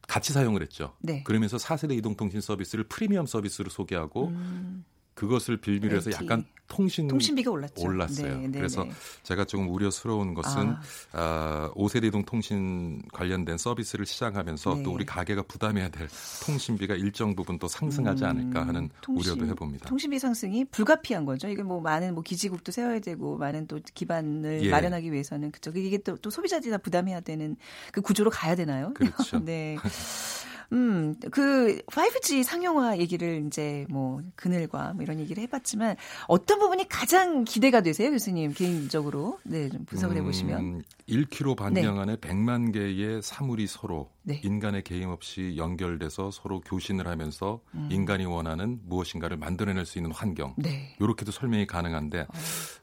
같이 0.07 0.33
사용을 0.33 0.61
했죠. 0.61 0.93
네. 0.99 1.23
그러면서 1.23 1.57
4세대 1.57 1.97
이동통신 1.97 2.41
서비스를 2.41 2.85
프리미엄 2.85 3.25
서비스로 3.25 3.69
소개하고 3.69 4.27
음. 4.27 4.83
그것을 5.13 5.57
빌미로 5.57 5.97
해서 5.97 6.11
약간 6.11 6.45
통신 6.71 7.07
통신비가 7.07 7.51
올랐죠. 7.51 7.85
올랐어요. 7.85 8.37
네, 8.37 8.47
네, 8.47 8.59
그래서 8.59 8.85
네. 8.85 8.91
제가 9.23 9.43
조금 9.43 9.69
우려스러운 9.69 10.33
것은 10.33 10.75
아. 11.11 11.69
어, 11.69 11.73
5세대 11.75 12.05
이동 12.05 12.23
통신 12.23 13.01
관련된 13.11 13.57
서비스를 13.57 14.05
시작하면서 14.05 14.75
네. 14.75 14.83
또 14.83 14.93
우리 14.93 15.05
가게가 15.05 15.43
부담해야 15.43 15.89
될 15.89 16.07
통신비가 16.45 16.95
일정 16.95 17.35
부분 17.35 17.59
또 17.59 17.67
상승하지 17.67 18.23
않을까 18.23 18.63
음, 18.63 18.67
하는 18.69 18.89
통신, 19.01 19.33
우려도 19.33 19.51
해봅니다. 19.51 19.89
통신비 19.89 20.17
상승이 20.17 20.65
불가피한 20.65 21.25
거죠. 21.25 21.49
이게 21.49 21.61
뭐 21.61 21.81
많은 21.81 22.13
뭐 22.13 22.23
기지국도 22.23 22.71
세워야 22.71 22.99
되고 22.99 23.37
많은 23.37 23.67
또 23.67 23.79
기반을 23.93 24.63
예. 24.63 24.69
마련하기 24.69 25.11
위해서는 25.11 25.51
그죠. 25.51 25.71
이게 25.75 25.97
또, 25.97 26.15
또 26.15 26.29
소비자들이 26.29 26.71
다 26.71 26.77
부담해야 26.77 27.19
되는 27.19 27.57
그 27.91 27.99
구조로 27.99 28.31
가야 28.31 28.55
되나요? 28.55 28.93
그렇죠. 28.93 29.39
네. 29.43 29.75
음, 30.71 31.15
그 31.31 31.81
5G 31.87 32.43
상용화 32.43 32.97
얘기를 32.99 33.43
이제 33.45 33.85
뭐 33.89 34.21
그늘과 34.35 34.93
뭐 34.93 35.03
이런 35.03 35.19
얘기를 35.19 35.43
해봤지만 35.43 35.97
어떤 36.27 36.59
부분이 36.59 36.87
가장 36.87 37.43
기대가 37.43 37.81
되세요, 37.81 38.09
교수님 38.11 38.53
개인적으로? 38.53 39.39
네, 39.43 39.69
좀 39.69 39.83
분석을 39.85 40.15
해보시면. 40.17 40.59
음, 40.59 40.81
1km 41.09 41.57
반경 41.57 41.99
안에 41.99 42.15
100만 42.15 42.71
개의 42.73 43.21
사물이 43.21 43.67
서로 43.67 44.09
네. 44.23 44.39
인간의 44.43 44.83
개임 44.83 45.09
없이 45.09 45.55
연결돼서 45.57 46.31
서로 46.31 46.61
교신을 46.61 47.07
하면서 47.07 47.59
음. 47.73 47.89
인간이 47.91 48.25
원하는 48.25 48.79
무엇인가를 48.85 49.35
만들어낼 49.37 49.85
수 49.85 49.97
있는 49.97 50.11
환경. 50.11 50.53
네. 50.57 50.95
이렇게도 51.01 51.31
설명이 51.31 51.67
가능한데 51.67 52.21
어. 52.21 52.27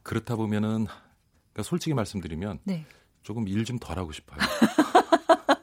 그렇다 0.03 0.37
보면은 0.37 0.87
그러니까 1.53 1.63
솔직히 1.63 1.95
말씀드리면 1.95 2.59
네. 2.65 2.85
조금 3.23 3.49
일 3.49 3.65
좀 3.65 3.79
덜 3.79 3.99
하고 3.99 4.13
싶어요. 4.13 4.39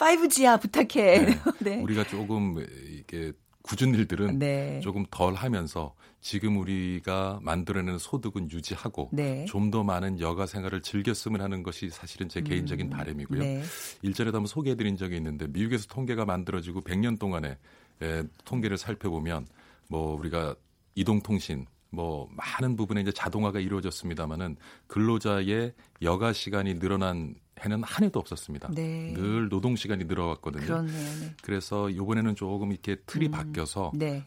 5G야 0.00 0.60
부탁해. 0.60 1.18
네. 1.26 1.38
네. 1.60 1.82
우리가 1.82 2.04
조금 2.04 2.64
이게 2.88 3.32
굳은 3.62 3.94
일들은 3.94 4.38
네. 4.38 4.80
조금 4.80 5.04
덜 5.10 5.34
하면서 5.34 5.94
지금 6.22 6.56
우리가 6.56 7.38
만들어내는 7.42 7.98
소득은 7.98 8.50
유지하고 8.50 9.10
네. 9.12 9.44
좀더 9.44 9.84
많은 9.84 10.18
여가 10.20 10.46
생활을 10.46 10.80
즐겼으면 10.80 11.42
하는 11.42 11.62
것이 11.62 11.90
사실은 11.90 12.28
제 12.28 12.40
개인적인 12.40 12.86
음. 12.86 12.90
바람이고요. 12.90 13.40
네. 13.40 13.62
일전에도 14.02 14.38
한번 14.38 14.46
소개해드린 14.46 14.96
적이 14.96 15.16
있는데 15.16 15.46
미국에서 15.48 15.86
통계가 15.88 16.24
만들어지고 16.24 16.80
100년 16.80 17.18
동안에 17.18 17.58
에, 18.02 18.22
통계를 18.46 18.78
살펴보면 18.78 19.46
뭐 19.88 20.14
우리가 20.14 20.54
이동통신 20.94 21.66
뭐 21.90 22.28
많은 22.32 22.76
부분에 22.76 23.02
이제 23.02 23.12
자동화가 23.12 23.60
이루어졌습니다마는 23.60 24.56
근로자의 24.86 25.74
여가 26.02 26.32
시간이 26.32 26.78
늘어난 26.78 27.34
해는 27.64 27.82
한 27.82 28.04
해도 28.04 28.20
없었습니다. 28.20 28.70
네. 28.74 29.12
늘 29.14 29.48
노동 29.48 29.76
시간이 29.76 30.04
늘어갔거든요. 30.04 30.64
그렇네요. 30.64 31.20
네. 31.20 31.34
그래서 31.42 31.90
이번에는 31.90 32.34
조금 32.34 32.72
이렇게 32.72 32.96
틀이 33.06 33.26
음, 33.26 33.30
바뀌어서 33.30 33.92
네. 33.94 34.24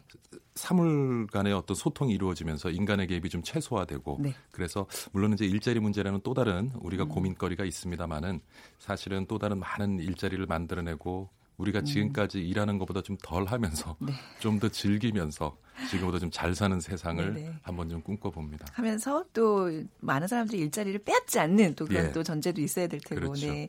사물 0.54 1.26
간의 1.26 1.52
어떤 1.52 1.74
소통이 1.74 2.14
이루어지면서 2.14 2.70
인간의 2.70 3.08
개입이 3.08 3.28
좀 3.28 3.42
최소화되고 3.42 4.18
네. 4.20 4.34
그래서 4.52 4.86
물론 5.12 5.32
이제 5.32 5.44
일자리 5.44 5.80
문제라는 5.80 6.20
또 6.22 6.32
다른 6.32 6.70
우리가 6.80 7.04
음. 7.04 7.08
고민거리가 7.08 7.64
있습니다만은 7.64 8.40
사실은 8.78 9.26
또 9.26 9.38
다른 9.38 9.58
많은 9.58 9.98
일자리를 9.98 10.44
만들어내고 10.46 11.28
우리가 11.56 11.80
음. 11.80 11.84
지금까지 11.84 12.38
음. 12.38 12.42
일하는 12.44 12.78
것보다 12.78 13.00
좀 13.02 13.16
덜 13.22 13.44
하면서 13.46 13.96
네. 14.00 14.12
좀더 14.40 14.68
즐기면서 14.68 15.56
지금보다 15.90 16.18
좀 16.18 16.30
잘 16.30 16.54
사는 16.54 16.78
세상을 16.80 17.34
네네. 17.34 17.54
한번 17.62 17.88
좀 17.88 18.02
꿈꿔봅니다. 18.02 18.66
하면서 18.72 19.24
또 19.32 19.70
많은 20.00 20.26
사람들이 20.28 20.60
일자리를 20.60 20.98
빼앗지 21.04 21.38
않는 21.38 21.74
또 21.74 21.86
그런 21.86 22.06
예. 22.06 22.12
또 22.12 22.22
전제도 22.22 22.60
있어야 22.60 22.86
될 22.86 23.00
테고. 23.00 23.20
그렇죠. 23.20 23.46
네. 23.46 23.68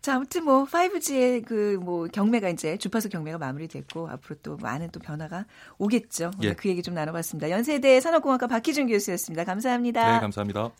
자, 0.00 0.16
아무튼 0.16 0.44
뭐 0.44 0.64
5G의 0.64 1.44
그 1.44 1.76
뭐 1.76 2.06
경매가 2.08 2.48
이제 2.48 2.76
주파수 2.78 3.08
경매가 3.08 3.38
마무리됐고 3.38 4.08
앞으로 4.08 4.36
또 4.42 4.56
많은 4.56 4.90
또 4.90 4.98
변화가 5.00 5.44
오겠죠. 5.78 6.30
예. 6.42 6.54
그 6.54 6.68
얘기 6.68 6.82
좀 6.82 6.94
나눠봤습니다. 6.94 7.50
연세대 7.50 8.00
산업공학과 8.00 8.46
박희준 8.46 8.86
교수였습니다. 8.88 9.44
감사합니다. 9.44 10.14
네, 10.14 10.20
감사합니다. 10.20 10.70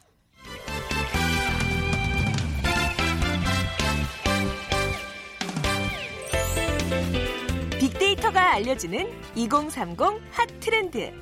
알려주는 8.56 9.06
2030 9.34 10.00
핫 10.30 10.48
트렌드. 10.60 11.12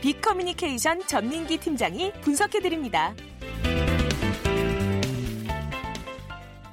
빅커뮤니케이션 0.00 0.98
전민기 1.06 1.58
팀장이 1.58 2.10
분석해드립니다. 2.22 3.14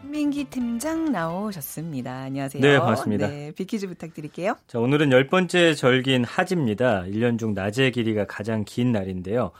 민기 0.02 0.46
팀장 0.46 1.12
나오셨습니다. 1.12 2.22
안녕하세요. 2.22 2.62
네, 2.62 2.80
반갑습니다. 2.80 3.28
네, 3.28 3.52
빅퀴즈 3.52 3.88
부탁드릴게요. 3.88 4.56
자, 4.68 4.80
오늘은 4.80 5.12
열 5.12 5.28
번째 5.28 5.74
절기인 5.74 6.24
하지입니다. 6.24 7.04
1년 7.04 7.38
중 7.38 7.54
낮의 7.54 7.92
길이가 7.92 8.26
가장 8.26 8.64
긴 8.66 8.94
날인데요. 8.94 9.52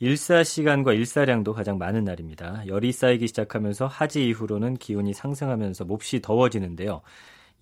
일사 0.00 0.42
시간과 0.42 0.92
일사량도 0.92 1.52
가장 1.52 1.78
많은 1.78 2.02
날입니다. 2.02 2.64
열이 2.66 2.90
쌓이기 2.90 3.28
시작하면서 3.28 3.86
하지 3.86 4.26
이후로는 4.26 4.78
기온이 4.78 5.14
상승하면서 5.14 5.84
몹시 5.84 6.20
더워지는데요. 6.20 7.00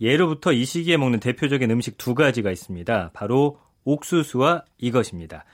예로부터 0.00 0.52
이 0.52 0.64
시기에 0.64 0.96
먹는 0.96 1.20
대표적인 1.20 1.70
음식 1.70 1.96
두 1.96 2.14
가지가 2.14 2.50
있습니다. 2.50 3.10
바로 3.14 3.58
옥수수와 3.84 4.64
이것입니다. 4.78 5.44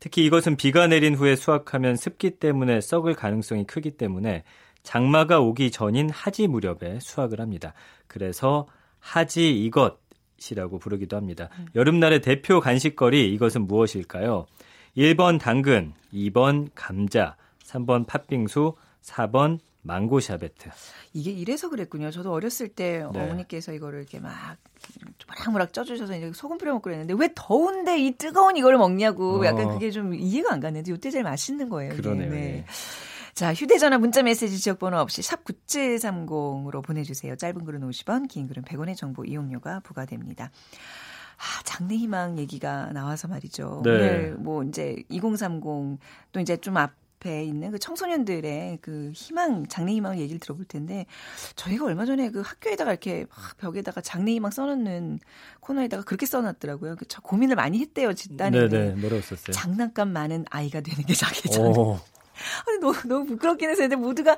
특히 0.00 0.24
이것은 0.24 0.56
비가 0.56 0.86
내린 0.86 1.14
후에 1.14 1.34
수확하면 1.34 1.96
습기 1.96 2.38
때문에 2.38 2.80
썩을 2.80 3.14
가능성이 3.14 3.64
크기 3.66 3.90
때문에 3.90 4.44
장마가 4.82 5.40
오기 5.40 5.70
전인 5.70 6.08
하지 6.08 6.46
무렵에 6.46 7.00
수확을 7.00 7.40
합니다. 7.40 7.74
그래서 8.06 8.66
하지 9.00 9.50
이것이라고 9.64 10.78
부르기도 10.78 11.16
합니다. 11.16 11.48
음. 11.58 11.66
여름날의 11.74 12.20
대표 12.20 12.60
간식거리 12.60 13.32
이것은 13.34 13.66
무엇일까요? 13.66 14.46
1번 14.96 15.38
당근, 15.40 15.92
2번 16.12 16.68
감자, 16.74 17.36
3번 17.64 18.06
팥빙수, 18.06 18.74
4번 19.02 19.58
망고 19.82 20.20
샤베트. 20.20 20.70
이게 21.14 21.30
이래서 21.30 21.68
그랬군요. 21.70 22.10
저도 22.10 22.32
어렸을 22.32 22.68
때 22.68 22.98
네. 22.98 23.04
어머니께서 23.04 23.72
이거를 23.72 24.00
이렇게 24.00 24.20
막 24.20 24.32
무락무락 25.28 25.72
쪄주셔서 25.72 26.16
이제 26.16 26.32
소금 26.34 26.58
뿌려 26.58 26.72
먹고 26.72 26.84
그랬는데 26.84 27.14
왜 27.18 27.30
더운데 27.34 27.98
이 27.98 28.12
뜨거운 28.12 28.56
이걸 28.56 28.76
먹냐고 28.76 29.44
약간 29.46 29.66
어. 29.66 29.72
그게 29.72 29.90
좀 29.90 30.14
이해가 30.14 30.52
안 30.52 30.60
갔는데 30.60 30.92
이때 30.92 31.10
제일 31.10 31.24
맛있는 31.24 31.68
거예요. 31.68 31.94
그러네요. 31.94 32.30
네. 32.30 32.36
네. 32.36 32.64
자, 33.34 33.54
휴대전화 33.54 33.98
문자 33.98 34.22
메시지 34.24 34.58
지역번호 34.58 34.98
없이 34.98 35.22
샵 35.22 35.44
9730으로 35.44 36.82
보내주세요. 36.82 37.36
짧은 37.36 37.64
글은 37.64 37.88
50원, 37.88 38.26
긴 38.28 38.48
글은 38.48 38.64
100원의 38.64 38.96
정보 38.96 39.24
이용료가 39.24 39.80
부과됩니다. 39.80 40.50
아, 41.36 41.62
장래 41.62 41.94
희망 41.94 42.36
얘기가 42.36 42.90
나와서 42.92 43.28
말이죠. 43.28 43.82
네. 43.84 43.90
오늘 43.90 44.34
뭐 44.40 44.64
이제 44.64 44.96
2030 45.08 46.00
또 46.32 46.40
이제 46.40 46.56
좀 46.56 46.76
앞, 46.78 46.94
앞에 47.18 47.44
있는 47.44 47.70
그 47.70 47.78
청소년들의 47.78 48.78
그 48.80 49.10
희망, 49.14 49.66
장래 49.66 49.92
희망을 49.92 50.18
얘기를 50.18 50.38
들어볼 50.40 50.64
텐데 50.64 51.06
저희가 51.56 51.84
얼마 51.84 52.06
전에 52.06 52.30
그 52.30 52.40
학교에다가 52.40 52.92
이렇게 52.92 53.26
벽에다가 53.58 54.00
장래 54.00 54.32
희망 54.32 54.50
써놓는 54.50 55.18
코너에다가 55.60 56.04
그렇게 56.04 56.26
써놨더라고요. 56.26 56.96
그저 56.96 57.20
고민을 57.20 57.56
많이 57.56 57.80
했대요, 57.80 58.14
집단에. 58.14 58.68
네네, 58.68 58.94
뭐라고 58.96 59.22
썼어요? 59.22 59.52
장난감 59.52 60.12
많은 60.12 60.44
아이가 60.50 60.80
되는 60.80 61.04
게 61.04 61.14
자기 61.14 61.48
전. 61.50 61.72
아니, 62.66 62.78
너무, 62.80 62.94
너무 63.06 63.26
부끄럽긴 63.26 63.70
해서 63.70 63.82
근데 63.82 63.96
모두가 63.96 64.36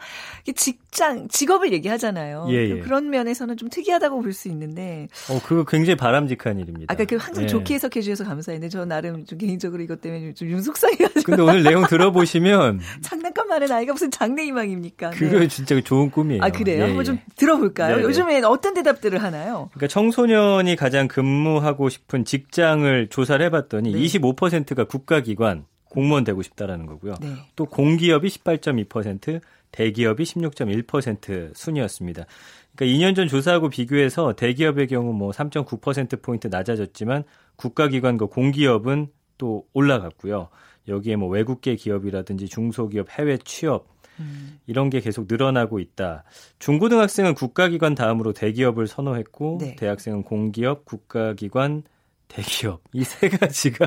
직장, 0.57 1.29
직업을 1.29 1.73
얘기하잖아요. 1.73 2.47
예, 2.51 2.55
예. 2.71 2.81
그런 2.81 3.11
면에서는 3.11 3.57
좀 3.57 3.69
특이하다고 3.69 4.21
볼 4.23 4.31
수 4.31 4.49
있는데. 4.49 5.09
어, 5.29 5.41
그거 5.45 5.65
굉장히 5.65 5.97
바람직한 5.97 6.59
일입니다. 6.61 6.93
아까 6.95 7.05
그 7.05 7.17
항상 7.17 7.43
예. 7.45 7.49
좋게 7.49 7.75
해석해 7.75 8.01
주셔서 8.01 8.25
감사했는데 8.25 8.69
저 8.71 8.85
나름 8.85 9.25
좀 9.27 9.39
개인적으로 9.39 9.83
이것 9.83 10.01
때문에 10.01 10.35
좀 10.35 10.49
윤속상해가지고. 10.49 11.23
근데 11.25 11.43
오늘 11.43 11.63
내용 11.65 11.85
들어보시면. 11.87 12.81
장난감 13.03 13.49
많은 13.49 13.71
아이가 13.73 13.93
무슨 13.93 14.11
장래 14.11 14.45
희망입니까? 14.45 15.11
그거 15.11 15.41
네. 15.41 15.49
진짜 15.49 15.81
좋은 15.81 16.11
꿈이에요. 16.11 16.43
아, 16.45 16.51
그래요? 16.51 16.83
예, 16.83 16.87
한번 16.87 17.05
좀 17.05 17.17
예. 17.17 17.25
들어볼까요? 17.35 17.97
네네. 17.97 18.07
요즘엔 18.07 18.45
어떤 18.45 18.75
대답들을 18.75 19.21
하나요? 19.21 19.69
그러니까 19.73 19.89
청소년이 19.89 20.77
가장 20.77 21.09
근무하고 21.09 21.89
싶은 21.89 22.25
직장을 22.25 23.09
조사를 23.09 23.45
해봤더니 23.47 23.93
네. 23.93 23.99
25%가 24.01 24.85
국가기관, 24.85 25.65
공무원 25.91 26.25
되고 26.25 26.41
싶다라는 26.41 26.87
거고요. 26.87 27.15
네. 27.21 27.35
또 27.57 27.67
공기업이 27.67 28.29
18.2%, 28.29 29.41
대기업이 29.73 30.25
16.1% 30.25 31.53
순이었습니다. 31.55 32.25
그러니까 32.75 32.99
2년 32.99 33.15
전 33.15 33.29
조사하고 33.29 33.69
비교해서 33.69 34.33
대기업의 34.33 34.87
경우 34.87 35.13
뭐 35.13 35.33
3.9% 35.33 36.23
포인트 36.23 36.47
낮아졌지만 36.47 37.25
국가기관과 37.57 38.27
공기업은 38.27 39.09
또 39.37 39.67
올라갔고요. 39.75 40.49
여기에 40.89 41.17
뭐 41.17 41.29
외국계 41.29 41.77
기업이라든지 41.77 42.49
중소기업 42.49 43.11
해외 43.19 43.37
취업 43.39 43.89
음. 44.19 44.59
이런 44.67 44.91
게 44.91 45.01
계속 45.01 45.27
늘어나고 45.29 45.79
있다. 45.79 46.25
중고등학생은 46.59 47.35
국가기관 47.35 47.95
다음으로 47.95 48.33
대기업을 48.33 48.87
선호했고 48.87 49.59
네. 49.61 49.77
대학생은 49.77 50.23
공기업, 50.23 50.85
국가기관, 50.85 51.83
대기업 52.29 52.83
이 52.93 53.03
세 53.03 53.29
가지가 53.29 53.87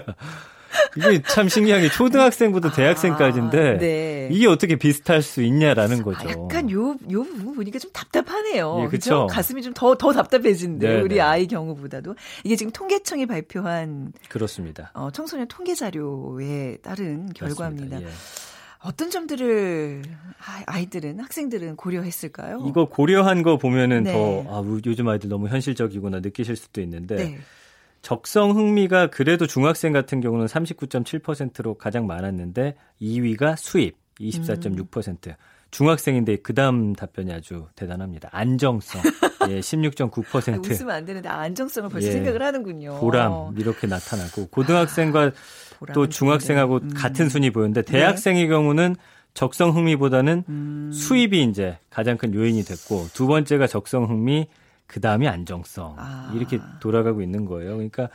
이게 0.98 1.22
참 1.24 1.50
신기한 1.50 1.82
게 1.82 1.89
초등학생부터 1.89 2.70
아, 2.70 2.74
대학생까지인데 2.74 3.77
네. 3.77 4.30
이게 4.32 4.48
어떻게 4.48 4.75
비슷할 4.75 5.22
수 5.22 5.42
있냐라는 5.42 6.01
아, 6.01 6.03
거죠. 6.03 6.27
아, 6.27 6.32
약간 6.32 6.70
요, 6.72 6.96
요 7.12 7.24
부분 7.24 7.56
보니까 7.56 7.80
좀 7.80 7.92
답답하네요. 7.92 8.82
예, 8.84 8.88
그렇죠. 8.88 9.27
가슴이 9.27 9.62
좀 9.62 9.74
더, 9.74 9.96
더 9.96 10.12
답답해진데 10.12 10.88
네, 10.88 11.01
우리 11.01 11.15
네. 11.15 11.22
아이 11.22 11.48
경우보다도. 11.48 12.15
이게 12.44 12.56
지금 12.56 12.72
통계청이 12.72 13.25
발표한. 13.25 14.13
그렇습니다. 14.30 14.92
어, 14.94 15.10
청소년 15.12 15.48
통계 15.48 15.75
자료에 15.75 16.77
따른 16.82 17.32
결과입니다. 17.34 18.01
예. 18.01 18.08
어떤 18.84 19.10
점들을 19.10 20.03
아이들은 20.65 21.20
학생들은 21.20 21.77
고려했을까요? 21.77 22.65
이거 22.68 22.86
고려한 22.86 23.42
거 23.42 23.58
보면은 23.58 24.03
네. 24.03 24.12
더 24.12 24.44
아, 24.50 24.82
요즘 24.86 25.08
아이들 25.08 25.30
너무 25.30 25.48
현실적이구나 25.48 26.20
느끼실 26.20 26.58
수도 26.58 26.82
있는데 26.82 27.15
네. 27.15 27.38
적성 28.04 28.52
흥미가 28.52 29.08
그래도 29.08 29.48
중학생 29.48 29.94
같은 29.94 30.20
경우는 30.20 30.46
39.7%로 30.46 31.76
가장 31.76 32.06
많았는데 32.06 32.76
2위가 33.02 33.56
수입 33.58 33.96
24.6%. 34.20 35.28
음. 35.30 35.34
중학생인데 35.72 36.36
그 36.38 36.54
다음 36.54 36.94
답변이 36.94 37.34
아주 37.34 37.66
대단합니다. 37.76 38.30
안정성. 38.32 39.02
예, 39.50 39.60
16.9%. 39.60 40.54
아, 40.54 40.60
웃으면 40.60 40.96
안 40.96 41.06
되는데 41.06 41.30
안정성을 41.30 41.89
벌써 41.89 42.10
예, 42.10 42.12
생각을 42.12 42.44
하는군요. 42.44 43.00
보람 43.00 43.56
이렇게 43.58 43.88
나타나고 43.88 44.50
고등학생과 44.50 45.22
아, 45.24 45.94
또 45.94 46.08
중학생하고 46.08 46.76
음. 46.84 46.89
같은 46.94 47.28
순위 47.30 47.50
보였는데 47.50 47.82
네. 47.82 47.92
대학생의 47.92 48.44
네. 48.44 48.48
경우는 48.50 48.96
적성 49.34 49.76
흥미보다는 49.76 50.44
음. 50.48 50.92
수입이 50.94 51.42
이제 51.44 51.80
가장 51.89 52.18
큰 52.18 52.36
요인이 52.36 52.63
됐고 52.63 53.08
두 53.13 53.26
번째가 53.26 53.66
적성 53.66 54.04
흥미, 54.08 54.48
그 54.93 54.99
다음이 55.01 55.27
안정성 55.27 55.95
아. 55.97 56.32
이렇게 56.36 56.60
돌아가고 56.79 57.23
있는 57.23 57.45
거예요. 57.45 57.71
그러니까 57.73 58.10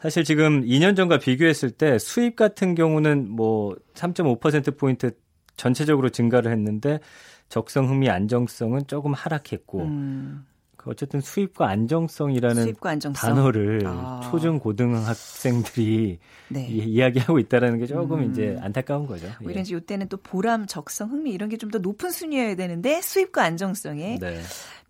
사실 0.00 0.22
지금 0.22 0.62
2년 0.62 0.94
전과 0.94 1.18
비교했을 1.18 1.72
때 1.72 1.98
수입 1.98 2.36
같은 2.36 2.76
경우는 2.76 3.28
뭐 3.28 3.74
3.5% 3.94 4.78
포인트 4.78 5.10
전체적으로 5.56 6.10
증가를 6.10 6.52
했는데 6.52 7.00
적성 7.48 7.88
흥미 7.88 8.08
안정성은 8.08 8.86
조금 8.86 9.14
하락했고 9.14 9.80
음. 9.82 10.46
그 10.76 10.90
어쨌든 10.90 11.20
수입과 11.20 11.68
안정성이라는 11.68 12.62
수입과 12.64 12.90
안정성. 12.90 13.34
단어를 13.34 13.82
아. 13.86 14.20
초중 14.30 14.58
고등학생들이 14.58 16.18
네. 16.48 16.66
이, 16.68 16.98
야기하고 16.98 17.38
있다라는 17.38 17.78
게 17.78 17.86
조금 17.86 18.18
음. 18.18 18.30
이제 18.30 18.58
안타까운 18.60 19.06
거죠. 19.06 19.28
오히려 19.44 19.58
예. 19.58 19.62
이제 19.62 19.76
이때는 19.76 20.08
또 20.08 20.16
보람, 20.16 20.66
적성, 20.66 21.10
흥미 21.10 21.30
이런 21.30 21.48
게 21.48 21.56
좀 21.56 21.70
더 21.70 21.78
높은 21.78 22.10
순위여야 22.10 22.56
되는데 22.56 23.00
수입과 23.00 23.44
안정성에 23.44 24.18
네. 24.20 24.40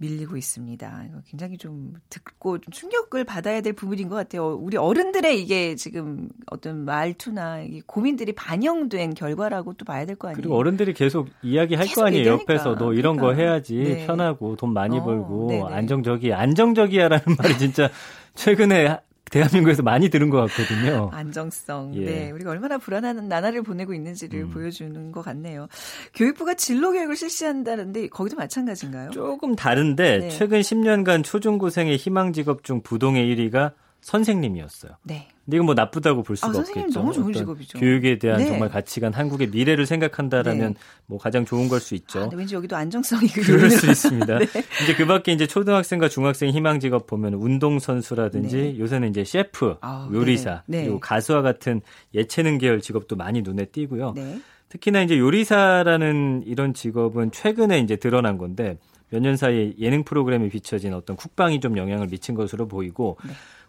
밀리고 0.02 0.36
있습니다. 0.36 1.04
이거 1.08 1.20
굉장히 1.26 1.56
좀 1.56 1.94
듣고 2.10 2.58
좀 2.58 2.72
충격을 2.72 3.22
받아야 3.24 3.60
될 3.60 3.72
부분인 3.72 4.08
것 4.08 4.16
같아요. 4.16 4.54
우리 4.60 4.76
어른들의 4.76 5.40
이게 5.40 5.76
지금 5.76 6.28
어떤 6.46 6.84
말투나 6.84 7.60
고민들이 7.86 8.32
반영된 8.34 9.14
결과라고 9.14 9.74
또 9.74 9.84
봐야 9.84 10.04
될 10.04 10.16
거 10.16 10.28
아니에요. 10.28 10.36
그리고 10.36 10.56
어른들이 10.56 10.92
계속 10.92 11.28
이야기할 11.42 11.86
계속 11.86 12.00
거 12.00 12.06
아니에요. 12.08 12.20
얘기하니까. 12.20 12.52
옆에서도 12.54 12.92
이런 12.94 13.16
그러니까. 13.16 13.36
거 13.36 13.42
해야지 13.42 13.76
네. 13.76 14.06
편하고 14.06 14.56
돈 14.56 14.72
많이 14.72 14.98
어, 14.98 15.04
벌고 15.04 15.46
네네. 15.48 15.62
안정적이 15.72 16.32
안정적이야라는 16.34 17.24
말이 17.38 17.56
진짜 17.58 17.88
최근에 18.34 18.98
대한민국에서 19.32 19.82
많이 19.82 20.10
들은 20.10 20.28
것 20.28 20.46
같거든요. 20.46 21.10
안정성. 21.12 21.94
예. 21.94 22.04
네. 22.04 22.30
우리가 22.30 22.50
얼마나 22.50 22.76
불안한 22.76 23.28
나날을 23.28 23.62
보내고 23.62 23.94
있는지를 23.94 24.42
음. 24.42 24.50
보여주는 24.50 25.10
것 25.10 25.22
같네요. 25.22 25.68
교육부가 26.14 26.54
진로 26.54 26.92
교육을 26.92 27.16
실시한다는데 27.16 28.08
거기도 28.08 28.36
마찬가지인가요? 28.36 29.10
조금 29.10 29.56
다른데 29.56 30.18
네. 30.18 30.28
최근 30.28 30.60
10년간 30.60 31.24
초중고생의 31.24 31.96
희망 31.96 32.32
직업 32.34 32.62
중 32.62 32.82
부동의 32.82 33.34
1위가 33.34 33.72
선생님이었어요. 34.02 34.92
네. 35.04 35.28
근데 35.44 35.56
이건 35.56 35.66
뭐 35.66 35.74
나쁘다고 35.74 36.22
볼 36.22 36.36
수가 36.36 36.52
아, 36.56 36.60
없겠죠. 36.60 37.00
너무 37.00 37.12
좋은 37.12 37.32
직업이죠. 37.32 37.78
교육에 37.78 38.18
대한 38.18 38.38
네. 38.38 38.46
정말 38.46 38.68
가치관, 38.68 39.12
한국의 39.12 39.48
미래를 39.48 39.86
생각한다라면 39.86 40.74
네. 40.74 40.80
뭐 41.06 41.18
가장 41.18 41.44
좋은 41.44 41.68
걸 41.68 41.80
수 41.80 41.94
있죠. 41.94 42.20
아, 42.20 42.30
왠지 42.34 42.54
여기도 42.54 42.76
안정성이 42.76 43.28
그럴 43.28 43.70
수 43.70 43.88
있습니다. 43.90 44.38
네. 44.38 44.44
이제 44.82 44.94
그밖에 44.96 45.32
이제 45.32 45.46
초등학생과 45.46 46.08
중학생 46.08 46.50
희망 46.50 46.78
직업 46.80 47.06
보면 47.06 47.34
운동 47.34 47.78
선수라든지 47.78 48.56
네. 48.56 48.78
요새는 48.78 49.08
이제 49.10 49.24
셰프, 49.24 49.76
아, 49.80 50.08
요리사, 50.12 50.62
네. 50.66 50.82
그리고 50.82 51.00
가수와 51.00 51.42
같은 51.42 51.80
예체능 52.14 52.58
계열 52.58 52.80
직업도 52.80 53.16
많이 53.16 53.42
눈에 53.42 53.64
띄고요. 53.66 54.12
네. 54.14 54.38
특히나 54.68 55.02
이제 55.02 55.18
요리사라는 55.18 56.42
이런 56.46 56.74
직업은 56.74 57.30
최근에 57.32 57.78
이제 57.80 57.96
드러난 57.96 58.38
건데 58.38 58.78
몇 59.10 59.20
년 59.20 59.36
사이에 59.36 59.74
예능 59.78 60.04
프로그램에 60.04 60.48
비춰진 60.48 60.94
어떤 60.94 61.16
국방이 61.16 61.60
좀 61.60 61.76
영향을 61.76 62.06
미친 62.06 62.34
것으로 62.34 62.66
보이고 62.66 63.18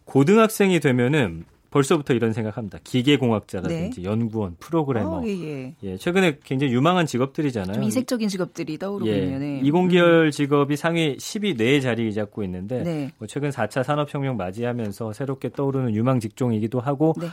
고등학생이 0.05 0.79
되면은 0.79 1.45
벌써부터 1.73 2.13
이런 2.13 2.33
생각합니다. 2.33 2.77
기계공학자라든지 2.83 4.01
네. 4.01 4.07
연구원, 4.07 4.55
프로그래머. 4.59 5.09
어, 5.09 5.23
예, 5.25 5.31
예. 5.31 5.75
예, 5.81 5.97
최근에 5.97 6.37
굉장히 6.43 6.71
유망한 6.71 7.07
직업들이잖아요. 7.07 7.73
좀 7.73 7.83
이색적인 7.83 8.29
직업들이 8.29 8.77
떠오르고 8.77 9.09
예, 9.09 9.23
있는. 9.23 9.65
이공계열 9.65 10.27
음. 10.27 10.31
직업이 10.31 10.75
상위 10.75 11.17
10위 11.17 11.57
내에 11.57 11.79
자리 11.79 12.13
잡고 12.13 12.43
있는데 12.43 12.83
네. 12.83 13.11
뭐 13.17 13.27
최근 13.27 13.49
4차 13.49 13.83
산업혁명 13.83 14.37
맞이하면서 14.37 15.13
새롭게 15.13 15.49
떠오르는 15.49 15.95
유망 15.95 16.19
직종이기도 16.19 16.79
하고 16.79 17.15
네. 17.19 17.27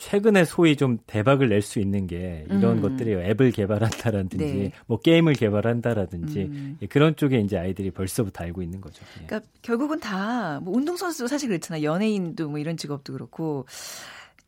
최근에 0.00 0.44
소위 0.46 0.76
좀 0.76 0.98
대박을 1.06 1.50
낼 1.50 1.60
수 1.60 1.78
있는 1.78 2.06
게 2.06 2.46
이런 2.48 2.78
음. 2.78 2.80
것들이에요. 2.82 3.20
앱을 3.20 3.52
개발한다라든지 3.52 4.36
네. 4.38 4.72
뭐 4.86 4.98
게임을 4.98 5.34
개발한다라든지 5.34 6.40
음. 6.40 6.78
예, 6.80 6.86
그런 6.86 7.16
쪽에 7.16 7.38
이제 7.38 7.58
아이들이 7.58 7.90
벌써부터 7.90 8.44
알고 8.44 8.62
있는 8.62 8.80
거죠. 8.80 9.04
예. 9.20 9.26
그러니까 9.26 9.48
결국은 9.62 10.00
다 10.00 10.58
뭐 10.62 10.74
운동선수도 10.74 11.28
사실 11.28 11.48
그렇잖아. 11.48 11.82
연예인도 11.82 12.48
뭐 12.48 12.58
이런 12.58 12.76
직업도 12.78 13.12
그렇고 13.12 13.66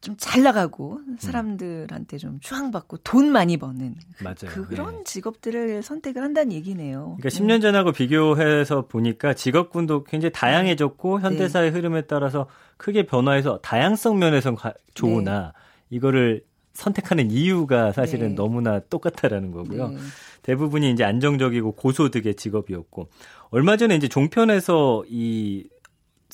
좀 0.02 0.16
잘 0.18 0.42
나가고 0.42 1.00
사람들한테 1.18 2.18
좀 2.18 2.38
추앙받고 2.40 2.98
돈 2.98 3.30
많이 3.30 3.56
버는 3.56 3.94
맞아요. 4.22 4.66
그런 4.68 4.98
네. 4.98 5.04
직업들을 5.04 5.82
선택을 5.82 6.22
한다는 6.22 6.52
얘기네요. 6.52 7.16
그러니까 7.18 7.28
10년 7.28 7.62
전하고 7.62 7.92
비교해서 7.92 8.86
보니까 8.86 9.34
직업군도 9.34 10.04
굉장히 10.04 10.32
다양해졌고 10.32 11.18
네. 11.18 11.24
현대사의 11.24 11.70
네. 11.70 11.76
흐름에 11.76 12.02
따라서 12.02 12.46
크게 12.76 13.06
변화해서 13.06 13.58
다양성 13.62 14.18
면에서 14.18 14.54
좋으나 14.94 15.52
네. 15.54 15.96
이거를 15.96 16.44
선택하는 16.74 17.30
이유가 17.30 17.92
사실은 17.92 18.30
네. 18.30 18.34
너무나 18.34 18.80
똑같다라는 18.80 19.50
거고요. 19.52 19.88
네. 19.88 19.96
대부분이 20.42 20.90
이제 20.90 21.04
안정적이고 21.04 21.72
고소득의 21.72 22.34
직업이었고 22.34 23.08
얼마 23.50 23.76
전에 23.76 23.94
이제 23.94 24.08
종편에서 24.08 25.04
이 25.08 25.68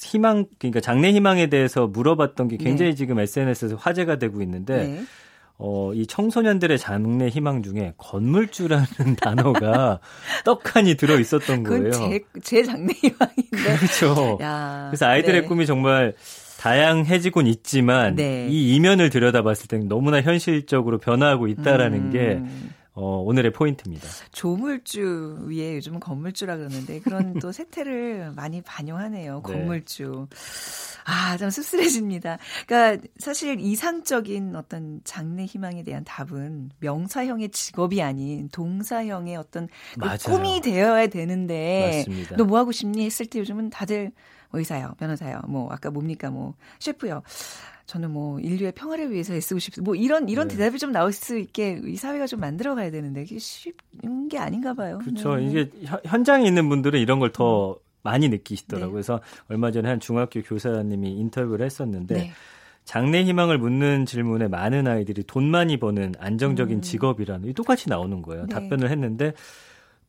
희망 0.01 0.47
그러니까 0.59 0.81
장래 0.81 1.13
희망에 1.13 1.49
대해서 1.49 1.87
물어봤던 1.87 2.49
게 2.49 2.57
굉장히 2.57 2.93
네. 2.93 2.97
지금 2.97 3.19
SNS에서 3.19 3.77
화제가 3.77 4.17
되고 4.17 4.43
있는데 4.43 4.87
네. 4.87 5.03
어, 5.59 5.93
이 5.93 6.07
청소년들의 6.07 6.79
장래 6.79 7.29
희망 7.29 7.63
중에 7.63 7.95
건물주라는 7.99 8.87
단어가 9.21 9.99
떡하니 10.45 10.95
들어 10.95 11.19
있었던 11.19 11.65
거예요. 11.65 11.91
제, 11.91 12.21
제 12.43 12.63
장래 12.63 12.93
희망인데. 12.93 13.77
그렇죠. 13.79 14.39
야, 14.41 14.87
그래서 14.91 15.07
아이들의 15.07 15.43
네. 15.43 15.49
꿈이 15.49 15.67
정말 15.67 16.15
다양해지곤 16.59 17.47
있지만 17.49 18.15
네. 18.15 18.47
이 18.49 18.75
이면을 18.77 19.11
들여다봤을 19.11 19.67
때 19.69 19.79
너무나 19.79 20.21
현실적으로 20.21 20.99
변화하고 20.99 21.49
있다라는 21.49 21.99
음. 21.99 22.11
게 22.11 22.41
어, 23.01 23.21
오늘의 23.23 23.53
포인트입니다. 23.53 24.09
조물주 24.33 25.45
위에 25.49 25.77
요즘은 25.77 26.01
건물주라 26.01 26.57
그러는데 26.57 26.99
그런 26.99 27.35
또 27.39 27.53
세태를 27.53 28.33
많이 28.35 28.61
반영하네요. 28.61 29.37
네. 29.37 29.43
건물주. 29.53 30.27
아, 31.05 31.37
참 31.37 31.49
씁쓸해집니다. 31.49 32.39
그러니까 32.67 33.07
사실 33.19 33.61
이상적인 33.61 34.57
어떤 34.57 35.01
장래 35.05 35.45
희망에 35.45 35.85
대한 35.85 36.03
답은 36.05 36.71
명사형의 36.81 37.51
직업이 37.51 38.03
아닌 38.03 38.49
동사형의 38.51 39.37
어떤 39.37 39.69
그 39.95 40.01
꿈이 40.31 40.61
되어야 40.61 41.07
되는데 41.07 42.05
너 42.37 42.45
뭐 42.45 42.59
하고 42.59 42.73
싶니 42.73 43.05
했을 43.05 43.27
때 43.27 43.39
요즘은 43.39 43.71
다들 43.71 44.11
의사요, 44.53 44.95
변호사요, 44.99 45.43
뭐 45.47 45.71
아까 45.71 45.91
뭡니까 45.91 46.31
뭐 46.31 46.55
셰프요. 46.81 47.23
저는 47.89 48.11
뭐 48.11 48.39
인류의 48.39 48.73
평화를 48.73 49.11
위해서 49.11 49.33
애쓰고 49.35 49.59
싶습니다. 49.59 49.89
뭐 49.89 49.95
이런 49.95 50.29
이런 50.29 50.47
네. 50.47 50.57
대답이 50.57 50.79
좀 50.79 50.93
나올 50.93 51.11
수 51.11 51.39
있게 51.39 51.81
이 51.87 51.97
사회가 51.97 52.27
좀 52.27 52.39
만들어 52.39 52.75
가야 52.75 52.91
되는데 52.91 53.23
이게 53.23 53.39
쉬운 53.39 54.29
게 54.29 54.39
아닌가 54.39 54.75
봐요. 54.75 54.99
그렇죠. 54.99 55.37
네. 55.37 55.47
이게 55.47 55.71
현장에 56.05 56.47
있는 56.47 56.69
분들은 56.69 57.01
이런 57.01 57.19
걸더 57.19 57.73
음. 57.73 57.75
많이 58.03 58.29
느끼시더라고요. 58.29 58.89
네. 58.89 58.93
그래서 58.93 59.21
얼마 59.49 59.71
전에 59.71 59.89
한 59.89 60.01
중학교 60.01 60.43
교사님이 60.43 61.13
인터뷰를 61.13 61.65
했었는데 61.65 62.15
네. 62.15 62.31
장래 62.85 63.25
희망을 63.25 63.57
묻는 63.57 64.05
질문에 64.05 64.49
많은 64.49 64.87
아이들이 64.87 65.23
돈 65.27 65.51
많이 65.51 65.79
버는 65.79 66.13
안정적인 66.19 66.79
음. 66.79 66.83
직업이라는 66.83 67.55
똑같이 67.55 67.89
나오는 67.89 68.21
거예요. 68.21 68.45
네. 68.45 68.55
답변을 68.55 68.91
했는데 68.91 69.33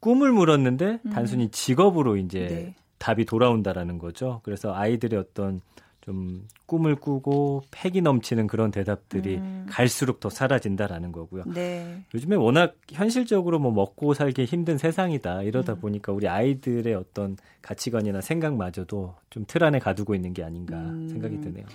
꿈을 0.01 0.33
물었는데 0.33 0.99
음. 1.05 1.11
단순히 1.11 1.49
직업으로 1.49 2.17
이제 2.17 2.39
네. 2.45 2.75
답이 2.97 3.23
돌아온다라는 3.23 3.99
거죠. 3.99 4.41
그래서 4.43 4.75
아이들의 4.75 5.17
어떤 5.17 5.61
좀 6.09 6.47
꿈을 6.65 6.95
꾸고 6.95 7.61
패기 7.69 8.01
넘치는 8.01 8.47
그런 8.47 8.71
대답들이 8.71 9.35
음. 9.35 9.67
갈수록 9.69 10.19
더 10.19 10.31
사라진다라는 10.31 11.11
거고요. 11.11 11.43
네. 11.53 12.03
요즘에 12.15 12.35
워낙 12.35 12.75
현실적으로 12.91 13.59
뭐 13.59 13.71
먹고 13.71 14.15
살기 14.15 14.45
힘든 14.45 14.79
세상이다 14.79 15.43
이러다 15.43 15.73
음. 15.73 15.79
보니까 15.81 16.11
우리 16.11 16.27
아이들의 16.27 16.95
어떤 16.95 17.37
가치관이나 17.61 18.21
생각마저도 18.21 19.13
좀 19.29 19.45
틀 19.45 19.63
안에 19.63 19.77
가두고 19.77 20.15
있는 20.15 20.33
게 20.33 20.43
아닌가 20.43 20.77
음. 20.77 21.07
생각이 21.09 21.41
드네요. 21.41 21.65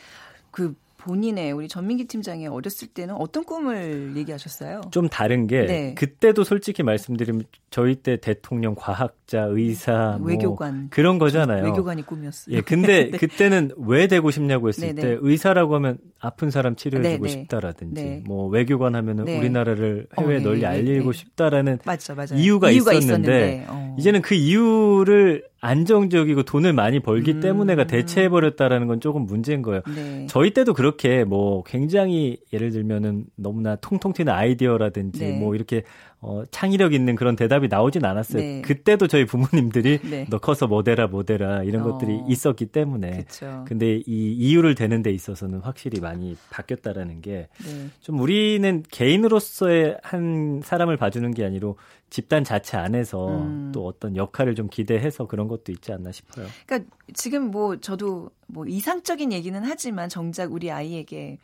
그 0.51 0.75
본인의 1.05 1.53
우리 1.53 1.69
전민기 1.69 2.07
팀장이 2.07 2.47
어렸을 2.47 2.89
때는 2.89 3.15
어떤 3.17 3.45
꿈을 3.45 4.17
얘기하셨어요? 4.17 4.81
좀 4.91 5.07
다른 5.09 5.47
게 5.47 5.67
네. 5.67 5.95
그때도 5.95 6.45
솔직히 6.45 6.83
말씀드리면 6.83 7.45
저희 7.69 7.95
때 7.97 8.17
대통령, 8.17 8.75
과학자, 8.75 9.43
의사, 9.43 10.17
뭐 10.19 10.29
외교관 10.29 10.75
뭐 10.75 10.87
그런 10.89 11.19
거잖아요. 11.19 11.65
외교관이 11.65 12.07
꿈이었어요. 12.07 12.57
예, 12.57 12.63
근데 12.63 13.11
네. 13.13 13.19
그때는 13.19 13.73
왜 13.77 14.07
되고 14.07 14.31
싶냐고 14.31 14.69
했을 14.69 14.95
네네. 14.95 15.03
때 15.03 15.09
네. 15.09 15.19
의사라고 15.21 15.75
하면 15.75 15.99
아픈 16.21 16.51
사람 16.51 16.75
치료해주고. 16.75 17.29
싶다라든지 17.29 18.03
네. 18.03 18.23
뭐 18.25 18.49
외교관 18.49 18.95
하면은 18.95 19.27
네. 19.27 19.39
우리나라를 19.39 20.07
해외에 20.19 20.37
어, 20.37 20.39
네, 20.39 20.45
널리 20.45 20.61
네, 20.61 20.67
알리고 20.67 21.13
싶다라는 21.13 21.81
맞죠, 21.85 22.15
이유가, 22.35 22.71
이유가, 22.71 22.95
있었는데, 22.95 23.65
있었는데 23.65 23.67
어. 23.69 23.97
이제는 23.99 24.23
그 24.23 24.35
이유를 24.35 25.45
안정적이고 25.65 26.43
돈을 26.43 26.75
많이 26.75 27.01
벌기 27.01 27.33
음. 27.33 27.41
때문에가 27.41 27.87
대체해 27.87 28.29
버렸다라는 28.29 28.87
건 28.87 29.01
조금 29.01 29.25
문제인 29.25 29.63
거예요. 29.63 29.81
네. 29.95 30.27
저희 30.29 30.51
때도 30.51 30.75
그렇게 30.75 31.25
뭐 31.25 31.63
굉장히 31.65 32.37
예를 32.53 32.71
들면은 32.71 33.25
너무나 33.35 33.75
통통 33.77 34.13
튀는 34.13 34.31
아이디어라든지 34.31 35.21
네. 35.21 35.39
뭐 35.39 35.55
이렇게 35.55 35.85
어, 36.21 36.43
창의력 36.51 36.93
있는 36.93 37.17
그런 37.17 37.35
대답이 37.35 37.69
나오진 37.69 38.05
않았어요. 38.05 38.43
네. 38.43 38.63
그때도 38.63 39.09
저희 39.09 39.25
부모님들이 39.25 40.01
네. 40.09 40.27
너 40.29 40.39
커서 40.39 40.67
뭐되라 40.67 41.07
뭐되라 41.07 41.65
이런 41.65 41.83
어. 41.83 41.93
것들이 41.93 42.21
있었기 42.29 42.67
때문에. 42.67 43.25
그쵸. 43.25 43.65
근데 43.67 44.03
이 44.07 44.33
이유를 44.33 44.75
되는 44.75 45.03
데 45.03 45.11
있어서는 45.11 45.61
확실히 45.61 46.01
많이 46.01 46.37
바뀌었다라는 46.51 47.23
게좀 47.23 47.49
네. 47.65 48.13
우리는 48.13 48.83
개인으로서의 48.91 49.99
한 50.03 50.61
사람을 50.63 50.99
봐주는 50.99 51.31
게 51.33 51.45
아니로 51.45 51.77
집단 52.15 52.45
자체 52.45 52.77
안에서 52.77 53.27
음. 53.27 53.73
또 53.75 53.85
어떤 53.89 54.15
역할을 54.15 54.55
좀 54.55 54.69
기대해서 54.69 55.27
그런 55.27 55.49
것도 55.49 55.73
있지 55.73 55.91
않나 55.91 56.13
싶어요. 56.13 56.47
그러니까 56.65 56.89
지금 57.13 57.51
뭐 57.51 57.81
저도 57.81 58.31
뭐 58.47 58.65
이상적인 58.69 59.33
얘기는 59.33 59.61
하지만 59.65 60.09
정작 60.09 60.53
우리 60.53 60.71
아이에게 60.71 61.39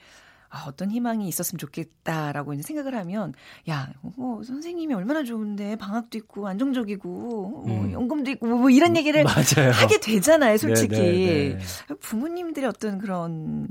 아, 0.53 0.65
어떤 0.67 0.91
희망이 0.91 1.29
있었으면 1.29 1.59
좋겠다라고 1.59 2.55
이제 2.55 2.63
생각을 2.63 2.95
하면 2.97 3.33
야, 3.69 3.89
뭐 4.17 4.43
선생님이 4.43 4.95
얼마나 4.95 5.23
좋은데 5.23 5.77
방학도 5.77 6.19
있고 6.19 6.49
안정적이고 6.49 7.09
뭐 7.09 7.85
음. 7.85 7.93
연금도 7.93 8.33
있고 8.33 8.47
뭐 8.47 8.69
이런 8.69 8.97
얘기를 8.97 9.23
맞아요. 9.23 9.71
하게 9.73 10.01
되잖아요, 10.01 10.57
솔직히. 10.57 10.97
네네네. 10.97 11.49
네, 11.51 11.59
네. 11.59 11.95
부모님들의 12.01 12.69
어떤 12.69 12.99
그런 12.99 13.69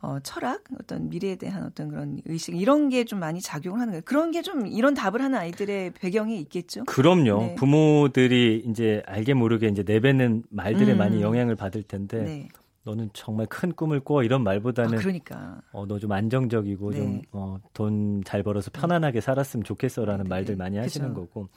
어, 0.00 0.18
철학, 0.22 0.62
어떤 0.78 1.08
미래에 1.08 1.34
대한 1.36 1.64
어떤 1.64 1.88
그런 1.88 2.20
의식 2.26 2.54
이런 2.54 2.90
게 2.90 3.04
좀 3.04 3.18
많이 3.20 3.40
작용을 3.40 3.80
하는 3.80 3.92
거예요. 3.92 4.02
그런 4.04 4.30
게 4.30 4.42
좀 4.42 4.66
이런 4.66 4.92
답을 4.94 5.20
하는 5.22 5.38
아이들의 5.38 5.92
배경에 5.92 6.36
있겠죠. 6.36 6.84
그럼요. 6.84 7.38
네. 7.40 7.54
부모들이 7.56 8.64
이제 8.68 9.02
알게 9.06 9.32
모르게 9.34 9.66
이제 9.68 9.82
내뱉는 9.84 10.44
말들에 10.50 10.92
음. 10.92 10.98
많이 10.98 11.22
영향을 11.22 11.56
받을 11.56 11.82
텐데 11.82 12.22
네. 12.22 12.48
너는 12.84 13.10
정말 13.14 13.46
큰 13.46 13.72
꿈을 13.72 14.00
꿔 14.00 14.22
이런 14.22 14.42
말보다는 14.44 14.98
아, 14.98 15.00
그러니까 15.00 15.60
어, 15.72 15.86
너 15.86 15.98
좀 15.98 16.12
안정적이고 16.12 16.90
네. 16.90 17.22
좀돈 17.32 18.18
어, 18.18 18.20
잘 18.24 18.42
벌어서 18.42 18.70
편안하게 18.70 19.20
살았으면 19.22 19.64
좋겠어라는 19.64 20.24
네. 20.24 20.28
말들 20.28 20.56
많이 20.56 20.76
하시는 20.76 21.08
그쵸. 21.08 21.20
거고 21.20 21.48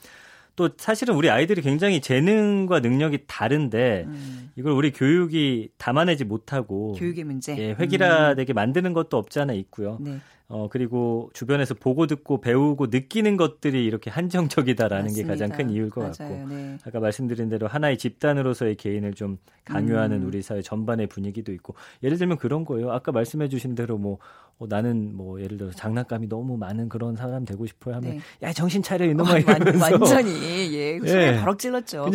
또 0.56 0.70
사실은 0.76 1.14
우리 1.14 1.30
아이들이 1.30 1.60
굉장히 1.62 2.00
재능과 2.00 2.80
능력이 2.80 3.26
다른데 3.26 4.04
음. 4.08 4.50
이걸 4.56 4.72
우리 4.72 4.90
교육이 4.90 5.68
담아내지 5.76 6.24
못하고 6.24 6.94
교육의 6.94 7.24
문제 7.24 7.56
예, 7.58 7.76
획일화되게 7.78 8.52
음. 8.52 8.54
만드는 8.54 8.92
것도 8.92 9.18
없지 9.18 9.38
않아 9.38 9.52
있고요. 9.52 9.98
네. 10.00 10.18
어, 10.50 10.66
그리고 10.70 11.30
주변에서 11.34 11.74
보고 11.74 12.06
듣고 12.06 12.40
배우고 12.40 12.86
느끼는 12.86 13.36
것들이 13.36 13.84
이렇게 13.84 14.10
한정적이다라는 14.10 15.04
맞습니다. 15.04 15.26
게 15.26 15.28
가장 15.28 15.50
큰 15.56 15.68
이유일 15.68 15.90
것 15.90 16.00
맞아요. 16.00 16.12
같고. 16.36 16.48
네. 16.48 16.78
아까 16.86 17.00
말씀드린 17.00 17.50
대로 17.50 17.66
하나의 17.66 17.98
집단으로서의 17.98 18.76
개인을 18.76 19.12
좀 19.12 19.36
강요하는 19.66 20.22
음. 20.22 20.26
우리 20.26 20.40
사회 20.40 20.62
전반의 20.62 21.08
분위기도 21.08 21.52
있고. 21.52 21.74
예를 22.02 22.16
들면 22.16 22.38
그런 22.38 22.64
거예요. 22.64 22.90
아까 22.92 23.12
말씀해 23.12 23.50
주신 23.50 23.74
대로 23.74 23.98
뭐, 23.98 24.16
어, 24.58 24.66
나는 24.66 25.14
뭐 25.14 25.38
예를 25.42 25.58
들어서 25.58 25.76
장난감이 25.76 26.28
너무 26.30 26.56
많은 26.56 26.88
그런 26.88 27.14
사람 27.14 27.44
되고 27.44 27.66
싶어요 27.66 27.96
하면 27.96 28.12
네. 28.12 28.20
야, 28.42 28.52
정신 28.52 28.82
차려 28.82 29.04
이놈아 29.04 29.34
어, 29.34 29.38
이러면서 29.38 29.84
완전히 29.84 30.74
예. 30.74 30.98
그 30.98 31.06
예. 31.14 31.36
바로 31.38 31.56
찔렀죠. 31.58 32.10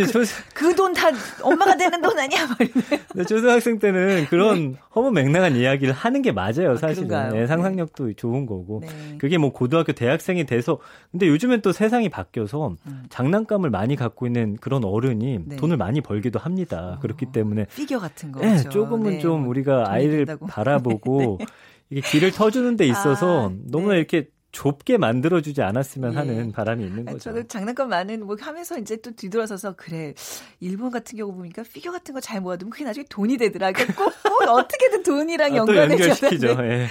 그돈다 0.56 1.12
엄마가 1.43 1.78
되는 1.78 2.02
돈 2.02 2.17
아니야? 2.17 2.48
근데 2.58 3.26
초등학생 3.26 3.78
때는 3.78 4.26
그런 4.26 4.72
네. 4.74 4.78
허무 4.96 5.12
맹랑한 5.12 5.56
이야기를 5.56 5.93
하는 5.93 6.22
게 6.22 6.32
맞아요, 6.32 6.76
사실은. 6.78 7.13
아, 7.13 7.30
네, 7.30 7.48
상상력도 7.48 8.10
좋은 8.24 8.46
거고 8.46 8.80
네. 8.82 9.18
그게 9.18 9.38
뭐 9.38 9.52
고등학교 9.52 9.92
대학생이 9.92 10.46
돼서 10.46 10.80
근데 11.12 11.28
요즘엔 11.28 11.62
또 11.62 11.74
세상이 11.74 12.08
바뀌어서 12.08 12.76
음. 12.88 13.04
장난감을 13.10 13.70
많이 13.70 13.98
갖고 13.98 14.26
있는 14.26 14.56
그런 14.62 14.86
어른이 14.86 15.40
네. 15.46 15.56
돈을 15.58 15.76
많이 15.76 16.00
벌기도 16.00 16.40
합니다. 16.40 16.96
어. 16.96 17.00
그렇기 17.02 17.28
때문에 17.34 17.66
피겨 17.76 18.00
같은 18.00 18.32
거 18.32 18.40
네, 18.40 18.58
조금은 18.70 19.12
네, 19.12 19.20
좀뭐 19.20 19.50
우리가 19.50 19.92
아이를 19.92 20.20
된다고. 20.26 20.46
바라보고 20.48 21.38
네. 21.44 21.46
이게 21.90 22.02
길을 22.02 22.32
터주는 22.32 22.78
데 22.78 22.86
있어서 22.88 23.50
아, 23.50 23.54
너무나 23.66 23.96
이렇게 23.96 24.28
좁게 24.54 24.98
만들어주지 25.00 25.62
않았으면 25.64 26.14
예. 26.14 26.18
하는 26.18 26.52
바람이 26.52 26.86
있는 26.86 27.06
거죠. 27.06 27.18
저도 27.20 27.44
장난감 27.48 27.90
많은 27.90 28.26
뭐 28.26 28.38
하면서 28.40 28.78
이제 28.78 28.96
또 28.98 29.12
뒤돌아서서 29.12 29.74
그래 29.76 30.14
일본 30.60 30.92
같은 30.92 31.18
경우 31.18 31.34
보니까 31.34 31.64
피겨 31.74 31.92
같은 31.92 32.14
거 32.14 32.22
잘 32.22 32.40
모아두면 32.40 32.70
그게 32.70 32.86
나중에 32.86 33.04
돈이 33.10 33.38
되더라. 33.38 33.72
그러니까 33.74 34.04
꼭, 34.06 34.14
꼭 34.24 34.48
어떻게든 34.48 35.04
돈이랑 35.04 35.54
아, 35.54 35.56
연관해줘야 35.58 36.30
돼. 36.30 36.48
예. 36.70 36.88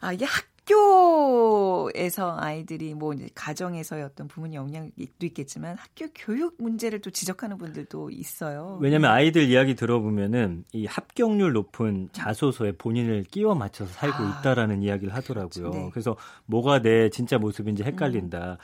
아 0.00 0.12
이게 0.12 0.24
학 0.24 0.44
학교에서 0.68 2.36
아이들이 2.38 2.94
뭐 2.94 3.14
가정에서의 3.34 4.04
어떤 4.04 4.28
부모님 4.28 4.56
영향도 4.56 4.92
있겠지만 4.98 5.76
학교 5.76 6.06
교육 6.14 6.56
문제를 6.58 7.00
또 7.00 7.10
지적하는 7.10 7.58
분들도 7.58 8.10
있어요. 8.10 8.78
왜냐하면 8.80 9.10
아이들 9.10 9.42
이야기 9.42 9.74
들어보면은 9.74 10.64
이 10.72 10.86
합격률 10.86 11.52
높은 11.52 12.08
자소서에 12.12 12.72
본인을 12.72 13.24
끼워 13.24 13.54
맞춰서 13.54 13.92
살고 13.92 14.16
아, 14.22 14.38
있다라는 14.40 14.82
이야기를 14.82 15.14
하더라고요. 15.14 15.70
네. 15.70 15.88
그래서 15.92 16.16
뭐가 16.46 16.82
내 16.82 17.08
진짜 17.10 17.38
모습인지 17.38 17.82
헷갈린다. 17.82 18.52
음. 18.52 18.56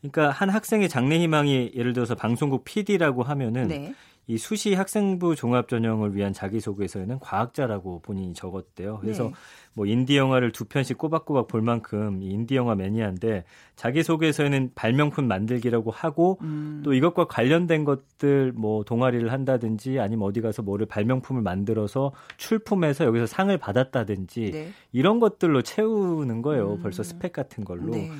그러니까 0.00 0.30
한 0.30 0.48
학생의 0.48 0.88
장래 0.88 1.18
희망이 1.18 1.72
예를 1.74 1.92
들어서 1.92 2.14
방송국 2.14 2.64
PD라고 2.64 3.24
하면은 3.24 3.68
네. 3.68 3.94
이 4.28 4.36
수시 4.36 4.74
학생부 4.74 5.36
종합 5.36 5.68
전형을 5.68 6.14
위한 6.14 6.34
자기소개서에는 6.34 7.18
과학자라고 7.18 8.00
본인이 8.02 8.34
적었대요. 8.34 8.98
그래서 9.00 9.24
네. 9.24 9.32
뭐 9.72 9.86
인디 9.86 10.18
영화를 10.18 10.52
두 10.52 10.66
편씩 10.66 10.98
꼬박꼬박 10.98 11.48
볼 11.48 11.62
만큼 11.62 12.20
인디 12.20 12.54
영화 12.54 12.74
매니아인데 12.74 13.44
자기소개서에는 13.76 14.72
발명품 14.74 15.28
만들기라고 15.28 15.90
하고 15.90 16.38
음. 16.42 16.82
또 16.84 16.92
이것과 16.92 17.24
관련된 17.24 17.84
것들 17.84 18.52
뭐 18.52 18.84
동아리를 18.84 19.32
한다든지 19.32 19.98
아니면 19.98 20.28
어디 20.28 20.42
가서 20.42 20.60
뭐를 20.60 20.84
발명품을 20.84 21.40
만들어서 21.40 22.12
출품해서 22.36 23.06
여기서 23.06 23.24
상을 23.24 23.56
받았다든지 23.56 24.50
네. 24.50 24.68
이런 24.92 25.20
것들로 25.20 25.62
채우는 25.62 26.42
거예요. 26.42 26.74
음. 26.74 26.82
벌써 26.82 27.02
스펙 27.02 27.32
같은 27.32 27.64
걸로. 27.64 27.92
네. 27.92 28.10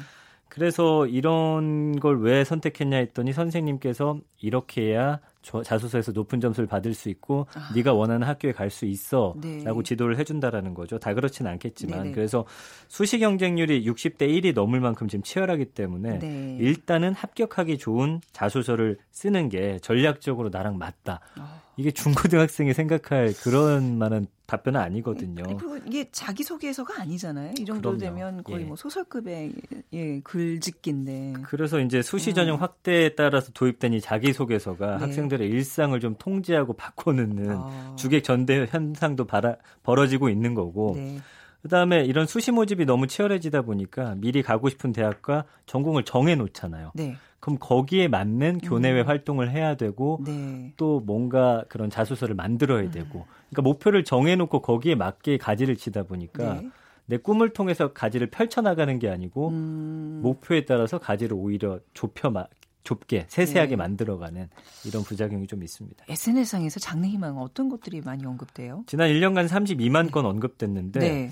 그래서 0.48 1.06
이런 1.06 2.00
걸 2.00 2.18
왜 2.20 2.42
선택했냐 2.42 2.96
했더니 2.96 3.34
선생님께서 3.34 4.18
이렇게 4.40 4.82
해야 4.82 5.20
자소서에서 5.42 6.12
높은 6.12 6.40
점수를 6.40 6.66
받을 6.66 6.94
수 6.94 7.08
있고 7.08 7.46
아. 7.54 7.72
네가 7.74 7.92
원하는 7.92 8.26
학교에 8.26 8.52
갈 8.52 8.68
수 8.70 8.84
있어라고 8.84 9.40
네. 9.40 9.82
지도를 9.82 10.18
해준다라는 10.18 10.74
거죠. 10.74 10.98
다 10.98 11.14
그렇지는 11.14 11.50
않겠지만 11.52 12.02
네네. 12.02 12.14
그래서 12.14 12.44
수시 12.86 13.18
경쟁률이 13.18 13.84
60대 13.86 14.28
1이 14.28 14.54
넘을 14.54 14.80
만큼 14.80 15.08
지금 15.08 15.22
치열하기 15.22 15.66
때문에 15.66 16.18
네. 16.18 16.58
일단은 16.60 17.14
합격하기 17.14 17.78
좋은 17.78 18.20
자소서를 18.32 18.98
쓰는 19.10 19.48
게 19.48 19.78
전략적으로 19.80 20.50
나랑 20.50 20.76
맞다. 20.76 21.20
어. 21.38 21.62
이게 21.78 21.92
중고등학생이 21.92 22.74
생각할 22.74 23.32
그런 23.40 23.98
만한 23.98 24.26
답변은 24.46 24.80
아니거든요. 24.80 25.44
그리고 25.44 25.76
이게 25.86 26.08
자기 26.10 26.42
소개서가 26.42 27.02
아니잖아요. 27.02 27.52
이 27.60 27.64
정도 27.64 27.90
그럼요. 27.90 27.98
되면 27.98 28.42
거의 28.42 28.62
예. 28.62 28.64
뭐 28.64 28.76
소설급의 28.76 29.52
예, 29.92 30.20
글짓기인데. 30.20 31.34
그래서 31.44 31.78
이제 31.80 32.02
수시 32.02 32.34
전형 32.34 32.56
음. 32.56 32.62
확대에 32.62 33.14
따라서 33.14 33.52
도입된 33.52 33.92
이 33.92 34.00
자기 34.00 34.32
소개서가 34.32 34.96
네. 34.96 35.04
학생들 35.04 35.37
의 35.40 35.48
일상을 35.48 35.98
좀 36.00 36.14
통제하고 36.18 36.74
바꿔놓는 36.74 37.50
아. 37.50 37.94
주객 37.96 38.24
전대 38.24 38.66
현상도 38.68 39.24
바라, 39.26 39.56
벌어지고 39.82 40.28
있는 40.28 40.54
거고. 40.54 40.94
네. 40.96 41.18
그다음에 41.62 42.04
이런 42.04 42.26
수시 42.26 42.52
모집이 42.52 42.86
너무 42.86 43.08
치열해지다 43.08 43.62
보니까 43.62 44.14
미리 44.16 44.42
가고 44.42 44.68
싶은 44.68 44.92
대학과 44.92 45.44
전공을 45.66 46.04
정해 46.04 46.36
놓잖아요. 46.36 46.92
네. 46.94 47.16
그럼 47.40 47.58
거기에 47.60 48.08
맞는 48.08 48.58
교내외 48.58 49.02
음. 49.02 49.06
활동을 49.06 49.50
해야 49.50 49.76
되고 49.76 50.20
네. 50.24 50.72
또 50.76 51.00
뭔가 51.00 51.64
그런 51.68 51.88
자소서를 51.88 52.34
만들어야 52.34 52.82
음. 52.82 52.90
되고 52.90 53.26
그러니까 53.50 53.62
목표를 53.62 54.04
정해 54.04 54.36
놓고 54.36 54.60
거기에 54.60 54.94
맞게 54.94 55.38
가지를 55.38 55.76
치다 55.76 56.02
보니까 56.04 56.54
네. 56.54 56.70
내 57.06 57.16
꿈을 57.16 57.50
통해서 57.50 57.92
가지를 57.92 58.28
펼쳐 58.28 58.60
나가는 58.60 58.98
게 58.98 59.08
아니고 59.08 59.48
음. 59.48 60.20
목표에 60.22 60.64
따라서 60.64 60.98
가지를 60.98 61.36
오히려 61.36 61.80
좁혀 61.94 62.30
막 62.30 62.50
좁게 62.88 63.26
세세하게 63.28 63.70
네. 63.70 63.76
만들어가는 63.76 64.48
이런 64.86 65.02
부작용이 65.02 65.46
좀 65.46 65.62
있습니다. 65.62 66.06
SNS상에서 66.08 66.80
장래 66.80 67.08
희망 67.08 67.36
어떤 67.36 67.68
것들이 67.68 68.00
많이 68.00 68.24
언급돼요? 68.24 68.84
지난 68.86 69.10
1년간 69.10 69.46
32만 69.46 70.10
건 70.10 70.24
언급됐는데 70.24 71.00
네. 71.00 71.30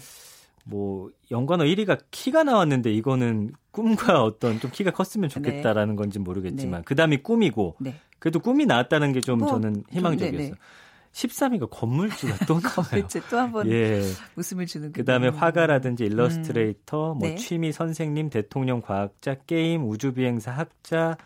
뭐 0.64 1.10
연관어 1.30 1.64
1위가 1.64 1.98
키가 2.10 2.44
나왔는데 2.44 2.92
이거는 2.92 3.52
꿈과 3.70 4.22
어떤 4.22 4.60
좀 4.60 4.70
키가 4.70 4.90
컸으면 4.90 5.30
좋겠다라는 5.30 5.94
네. 5.94 6.02
건지 6.02 6.18
모르겠지만 6.18 6.80
네. 6.80 6.84
그다음이 6.84 7.22
꿈이고 7.22 7.76
네. 7.80 7.94
그래도 8.18 8.40
꿈이 8.40 8.66
나왔다는 8.66 9.12
게좀 9.12 9.38
뭐, 9.38 9.48
저는 9.48 9.84
희망적이었어요. 9.90 10.54
13위가 11.12 11.70
건물주가 11.70 12.44
또 12.44 12.60
나와요. 12.60 12.74
건물주 12.90 13.20
또 13.30 13.38
한번 13.38 13.70
예. 13.70 14.02
웃음을 14.36 14.66
주는 14.66 14.92
그다음에 14.92 15.28
화가라든지 15.28 16.04
일러스트레이터, 16.04 17.12
음. 17.12 17.18
뭐 17.18 17.28
네. 17.28 17.36
취미 17.36 17.72
선생님, 17.72 18.28
대통령 18.28 18.82
과학자, 18.82 19.36
게임, 19.46 19.88
우주비행사 19.88 20.50
학자, 20.50 21.16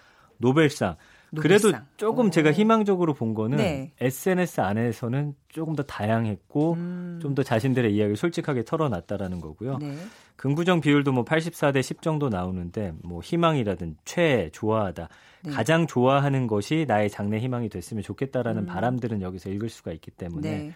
노벨상 0.40 0.96
그래도 1.37 1.72
조금 1.96 2.26
오. 2.26 2.31
제가 2.31 2.53
희망적으로 2.53 3.14
본 3.14 3.35
거는 3.35 3.59
네. 3.59 3.92
SNS 4.00 4.61
안에서는 4.61 5.35
조금 5.48 5.76
더 5.76 5.83
다양했고 5.85 6.72
음. 6.74 7.18
좀더 7.22 7.42
자신들의 7.42 7.94
이야기를 7.94 8.16
솔직하게 8.16 8.64
털어놨다라는 8.64 9.40
거고요. 9.40 9.79
네. 9.79 9.96
긍부정 10.37 10.81
비율도 10.81 11.12
뭐 11.12 11.24
84대 11.24 11.83
10 11.83 12.03
정도 12.03 12.29
나오는데 12.29 12.94
뭐 13.03 13.20
희망이라든 13.20 13.96
최 14.05 14.50
좋아하다 14.53 15.09
네. 15.44 15.50
가장 15.53 15.87
좋아하는 15.87 16.46
것이 16.46 16.85
나의 16.88 17.11
장래 17.11 17.38
희망이 17.38 17.68
됐으면 17.68 18.03
좋겠다라는 18.03 18.62
음. 18.62 18.66
바람들은 18.66 19.22
여기서 19.22 19.50
읽을 19.50 19.68
수가 19.68 19.92
있기 19.92 20.11
때문에 20.11 20.50
네. 20.50 20.74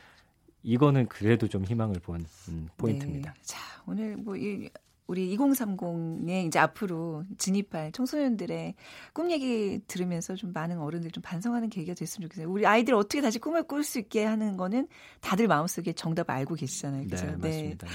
이거는 0.63 1.07
그래도 1.07 1.49
좀 1.49 1.65
희망을 1.65 1.97
본 2.01 2.25
음, 2.49 2.69
포인트입니다. 2.77 3.33
네. 3.33 3.41
자 3.43 3.59
오늘 3.87 4.17
뭐 4.17 4.37
이 4.37 4.69
우리 5.07 5.37
2030에 5.37 6.47
이제 6.47 6.59
앞으로 6.59 7.25
진입할 7.37 7.93
청소년들의 7.93 8.75
꿈 9.13 9.31
얘기 9.31 9.81
들으면서 9.87 10.35
좀 10.35 10.53
많은 10.53 10.79
어른들 10.79 11.11
좀 11.11 11.23
반성하는 11.23 11.69
계기가 11.69 11.95
됐으면 11.95 12.29
좋겠어요. 12.29 12.51
우리 12.51 12.67
아이들 12.67 12.95
어떻게 12.95 13.21
다시 13.21 13.39
꿈을 13.39 13.65
꿀 13.65 13.85
수 13.85 13.99
있게 13.99 14.25
하는 14.25 14.57
거는 14.57 14.89
다들 15.21 15.47
마음속에 15.47 15.93
정답 15.93 16.31
알고 16.31 16.55
계시잖아요. 16.55 17.05
그죠? 17.05 17.27
네, 17.27 17.37
맞습니다. 17.37 17.87
네. 17.87 17.93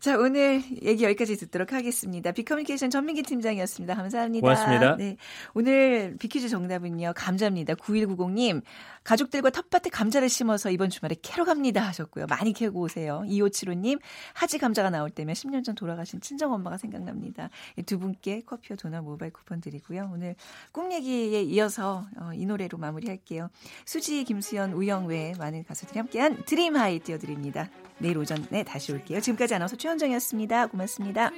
자, 0.00 0.18
오늘 0.18 0.62
얘기 0.82 1.04
여기까지 1.04 1.36
듣도록 1.36 1.72
하겠습니다. 1.72 2.32
비커뮤니케이션 2.32 2.90
전민기 2.90 3.22
팀장이었습니다. 3.22 3.94
감사합니다. 3.94 4.42
고맙습니다. 4.42 4.96
네. 4.96 5.16
오늘 5.54 6.16
비퀴즈 6.18 6.48
정답은요. 6.48 7.12
감자입니다. 7.16 7.74
9190님. 7.74 8.62
가족들과 9.02 9.50
텃밭에 9.50 9.90
감자를 9.90 10.28
심어서 10.28 10.70
이번 10.70 10.90
주말에 10.90 11.16
캐러 11.22 11.44
갑니다 11.44 11.80
하셨고요. 11.82 12.26
많이 12.26 12.52
캐고 12.52 12.80
오세요. 12.80 13.22
2575님, 13.26 13.98
하지 14.34 14.58
감자가 14.58 14.90
나올 14.90 15.10
때면 15.10 15.34
10년 15.34 15.64
전 15.64 15.74
돌아가신 15.74 16.20
친정 16.20 16.49
엄마가 16.52 16.76
생각납니다. 16.76 17.50
두 17.86 17.98
분께 17.98 18.42
커피와 18.42 18.76
도넛 18.76 19.04
모바일 19.04 19.32
쿠폰 19.32 19.60
드리고요. 19.60 20.10
오늘 20.12 20.36
꿈 20.72 20.92
얘기에 20.92 21.42
이어서 21.42 22.06
어, 22.18 22.30
이 22.34 22.46
노래로 22.46 22.78
마무리할게요. 22.78 23.50
수지, 23.84 24.24
김수현, 24.24 24.72
우영 24.72 25.06
외에 25.06 25.34
많은 25.38 25.64
가수들이 25.64 25.98
함께한 25.98 26.44
드림 26.44 26.76
하이 26.76 26.98
띄워드립니다. 26.98 27.68
내일 27.98 28.18
오전에 28.18 28.64
다시 28.64 28.92
올게요. 28.92 29.20
지금까지 29.20 29.54
아나운서 29.54 29.76
최현정이었습니다. 29.76 30.66
고맙습니다. 30.68 31.30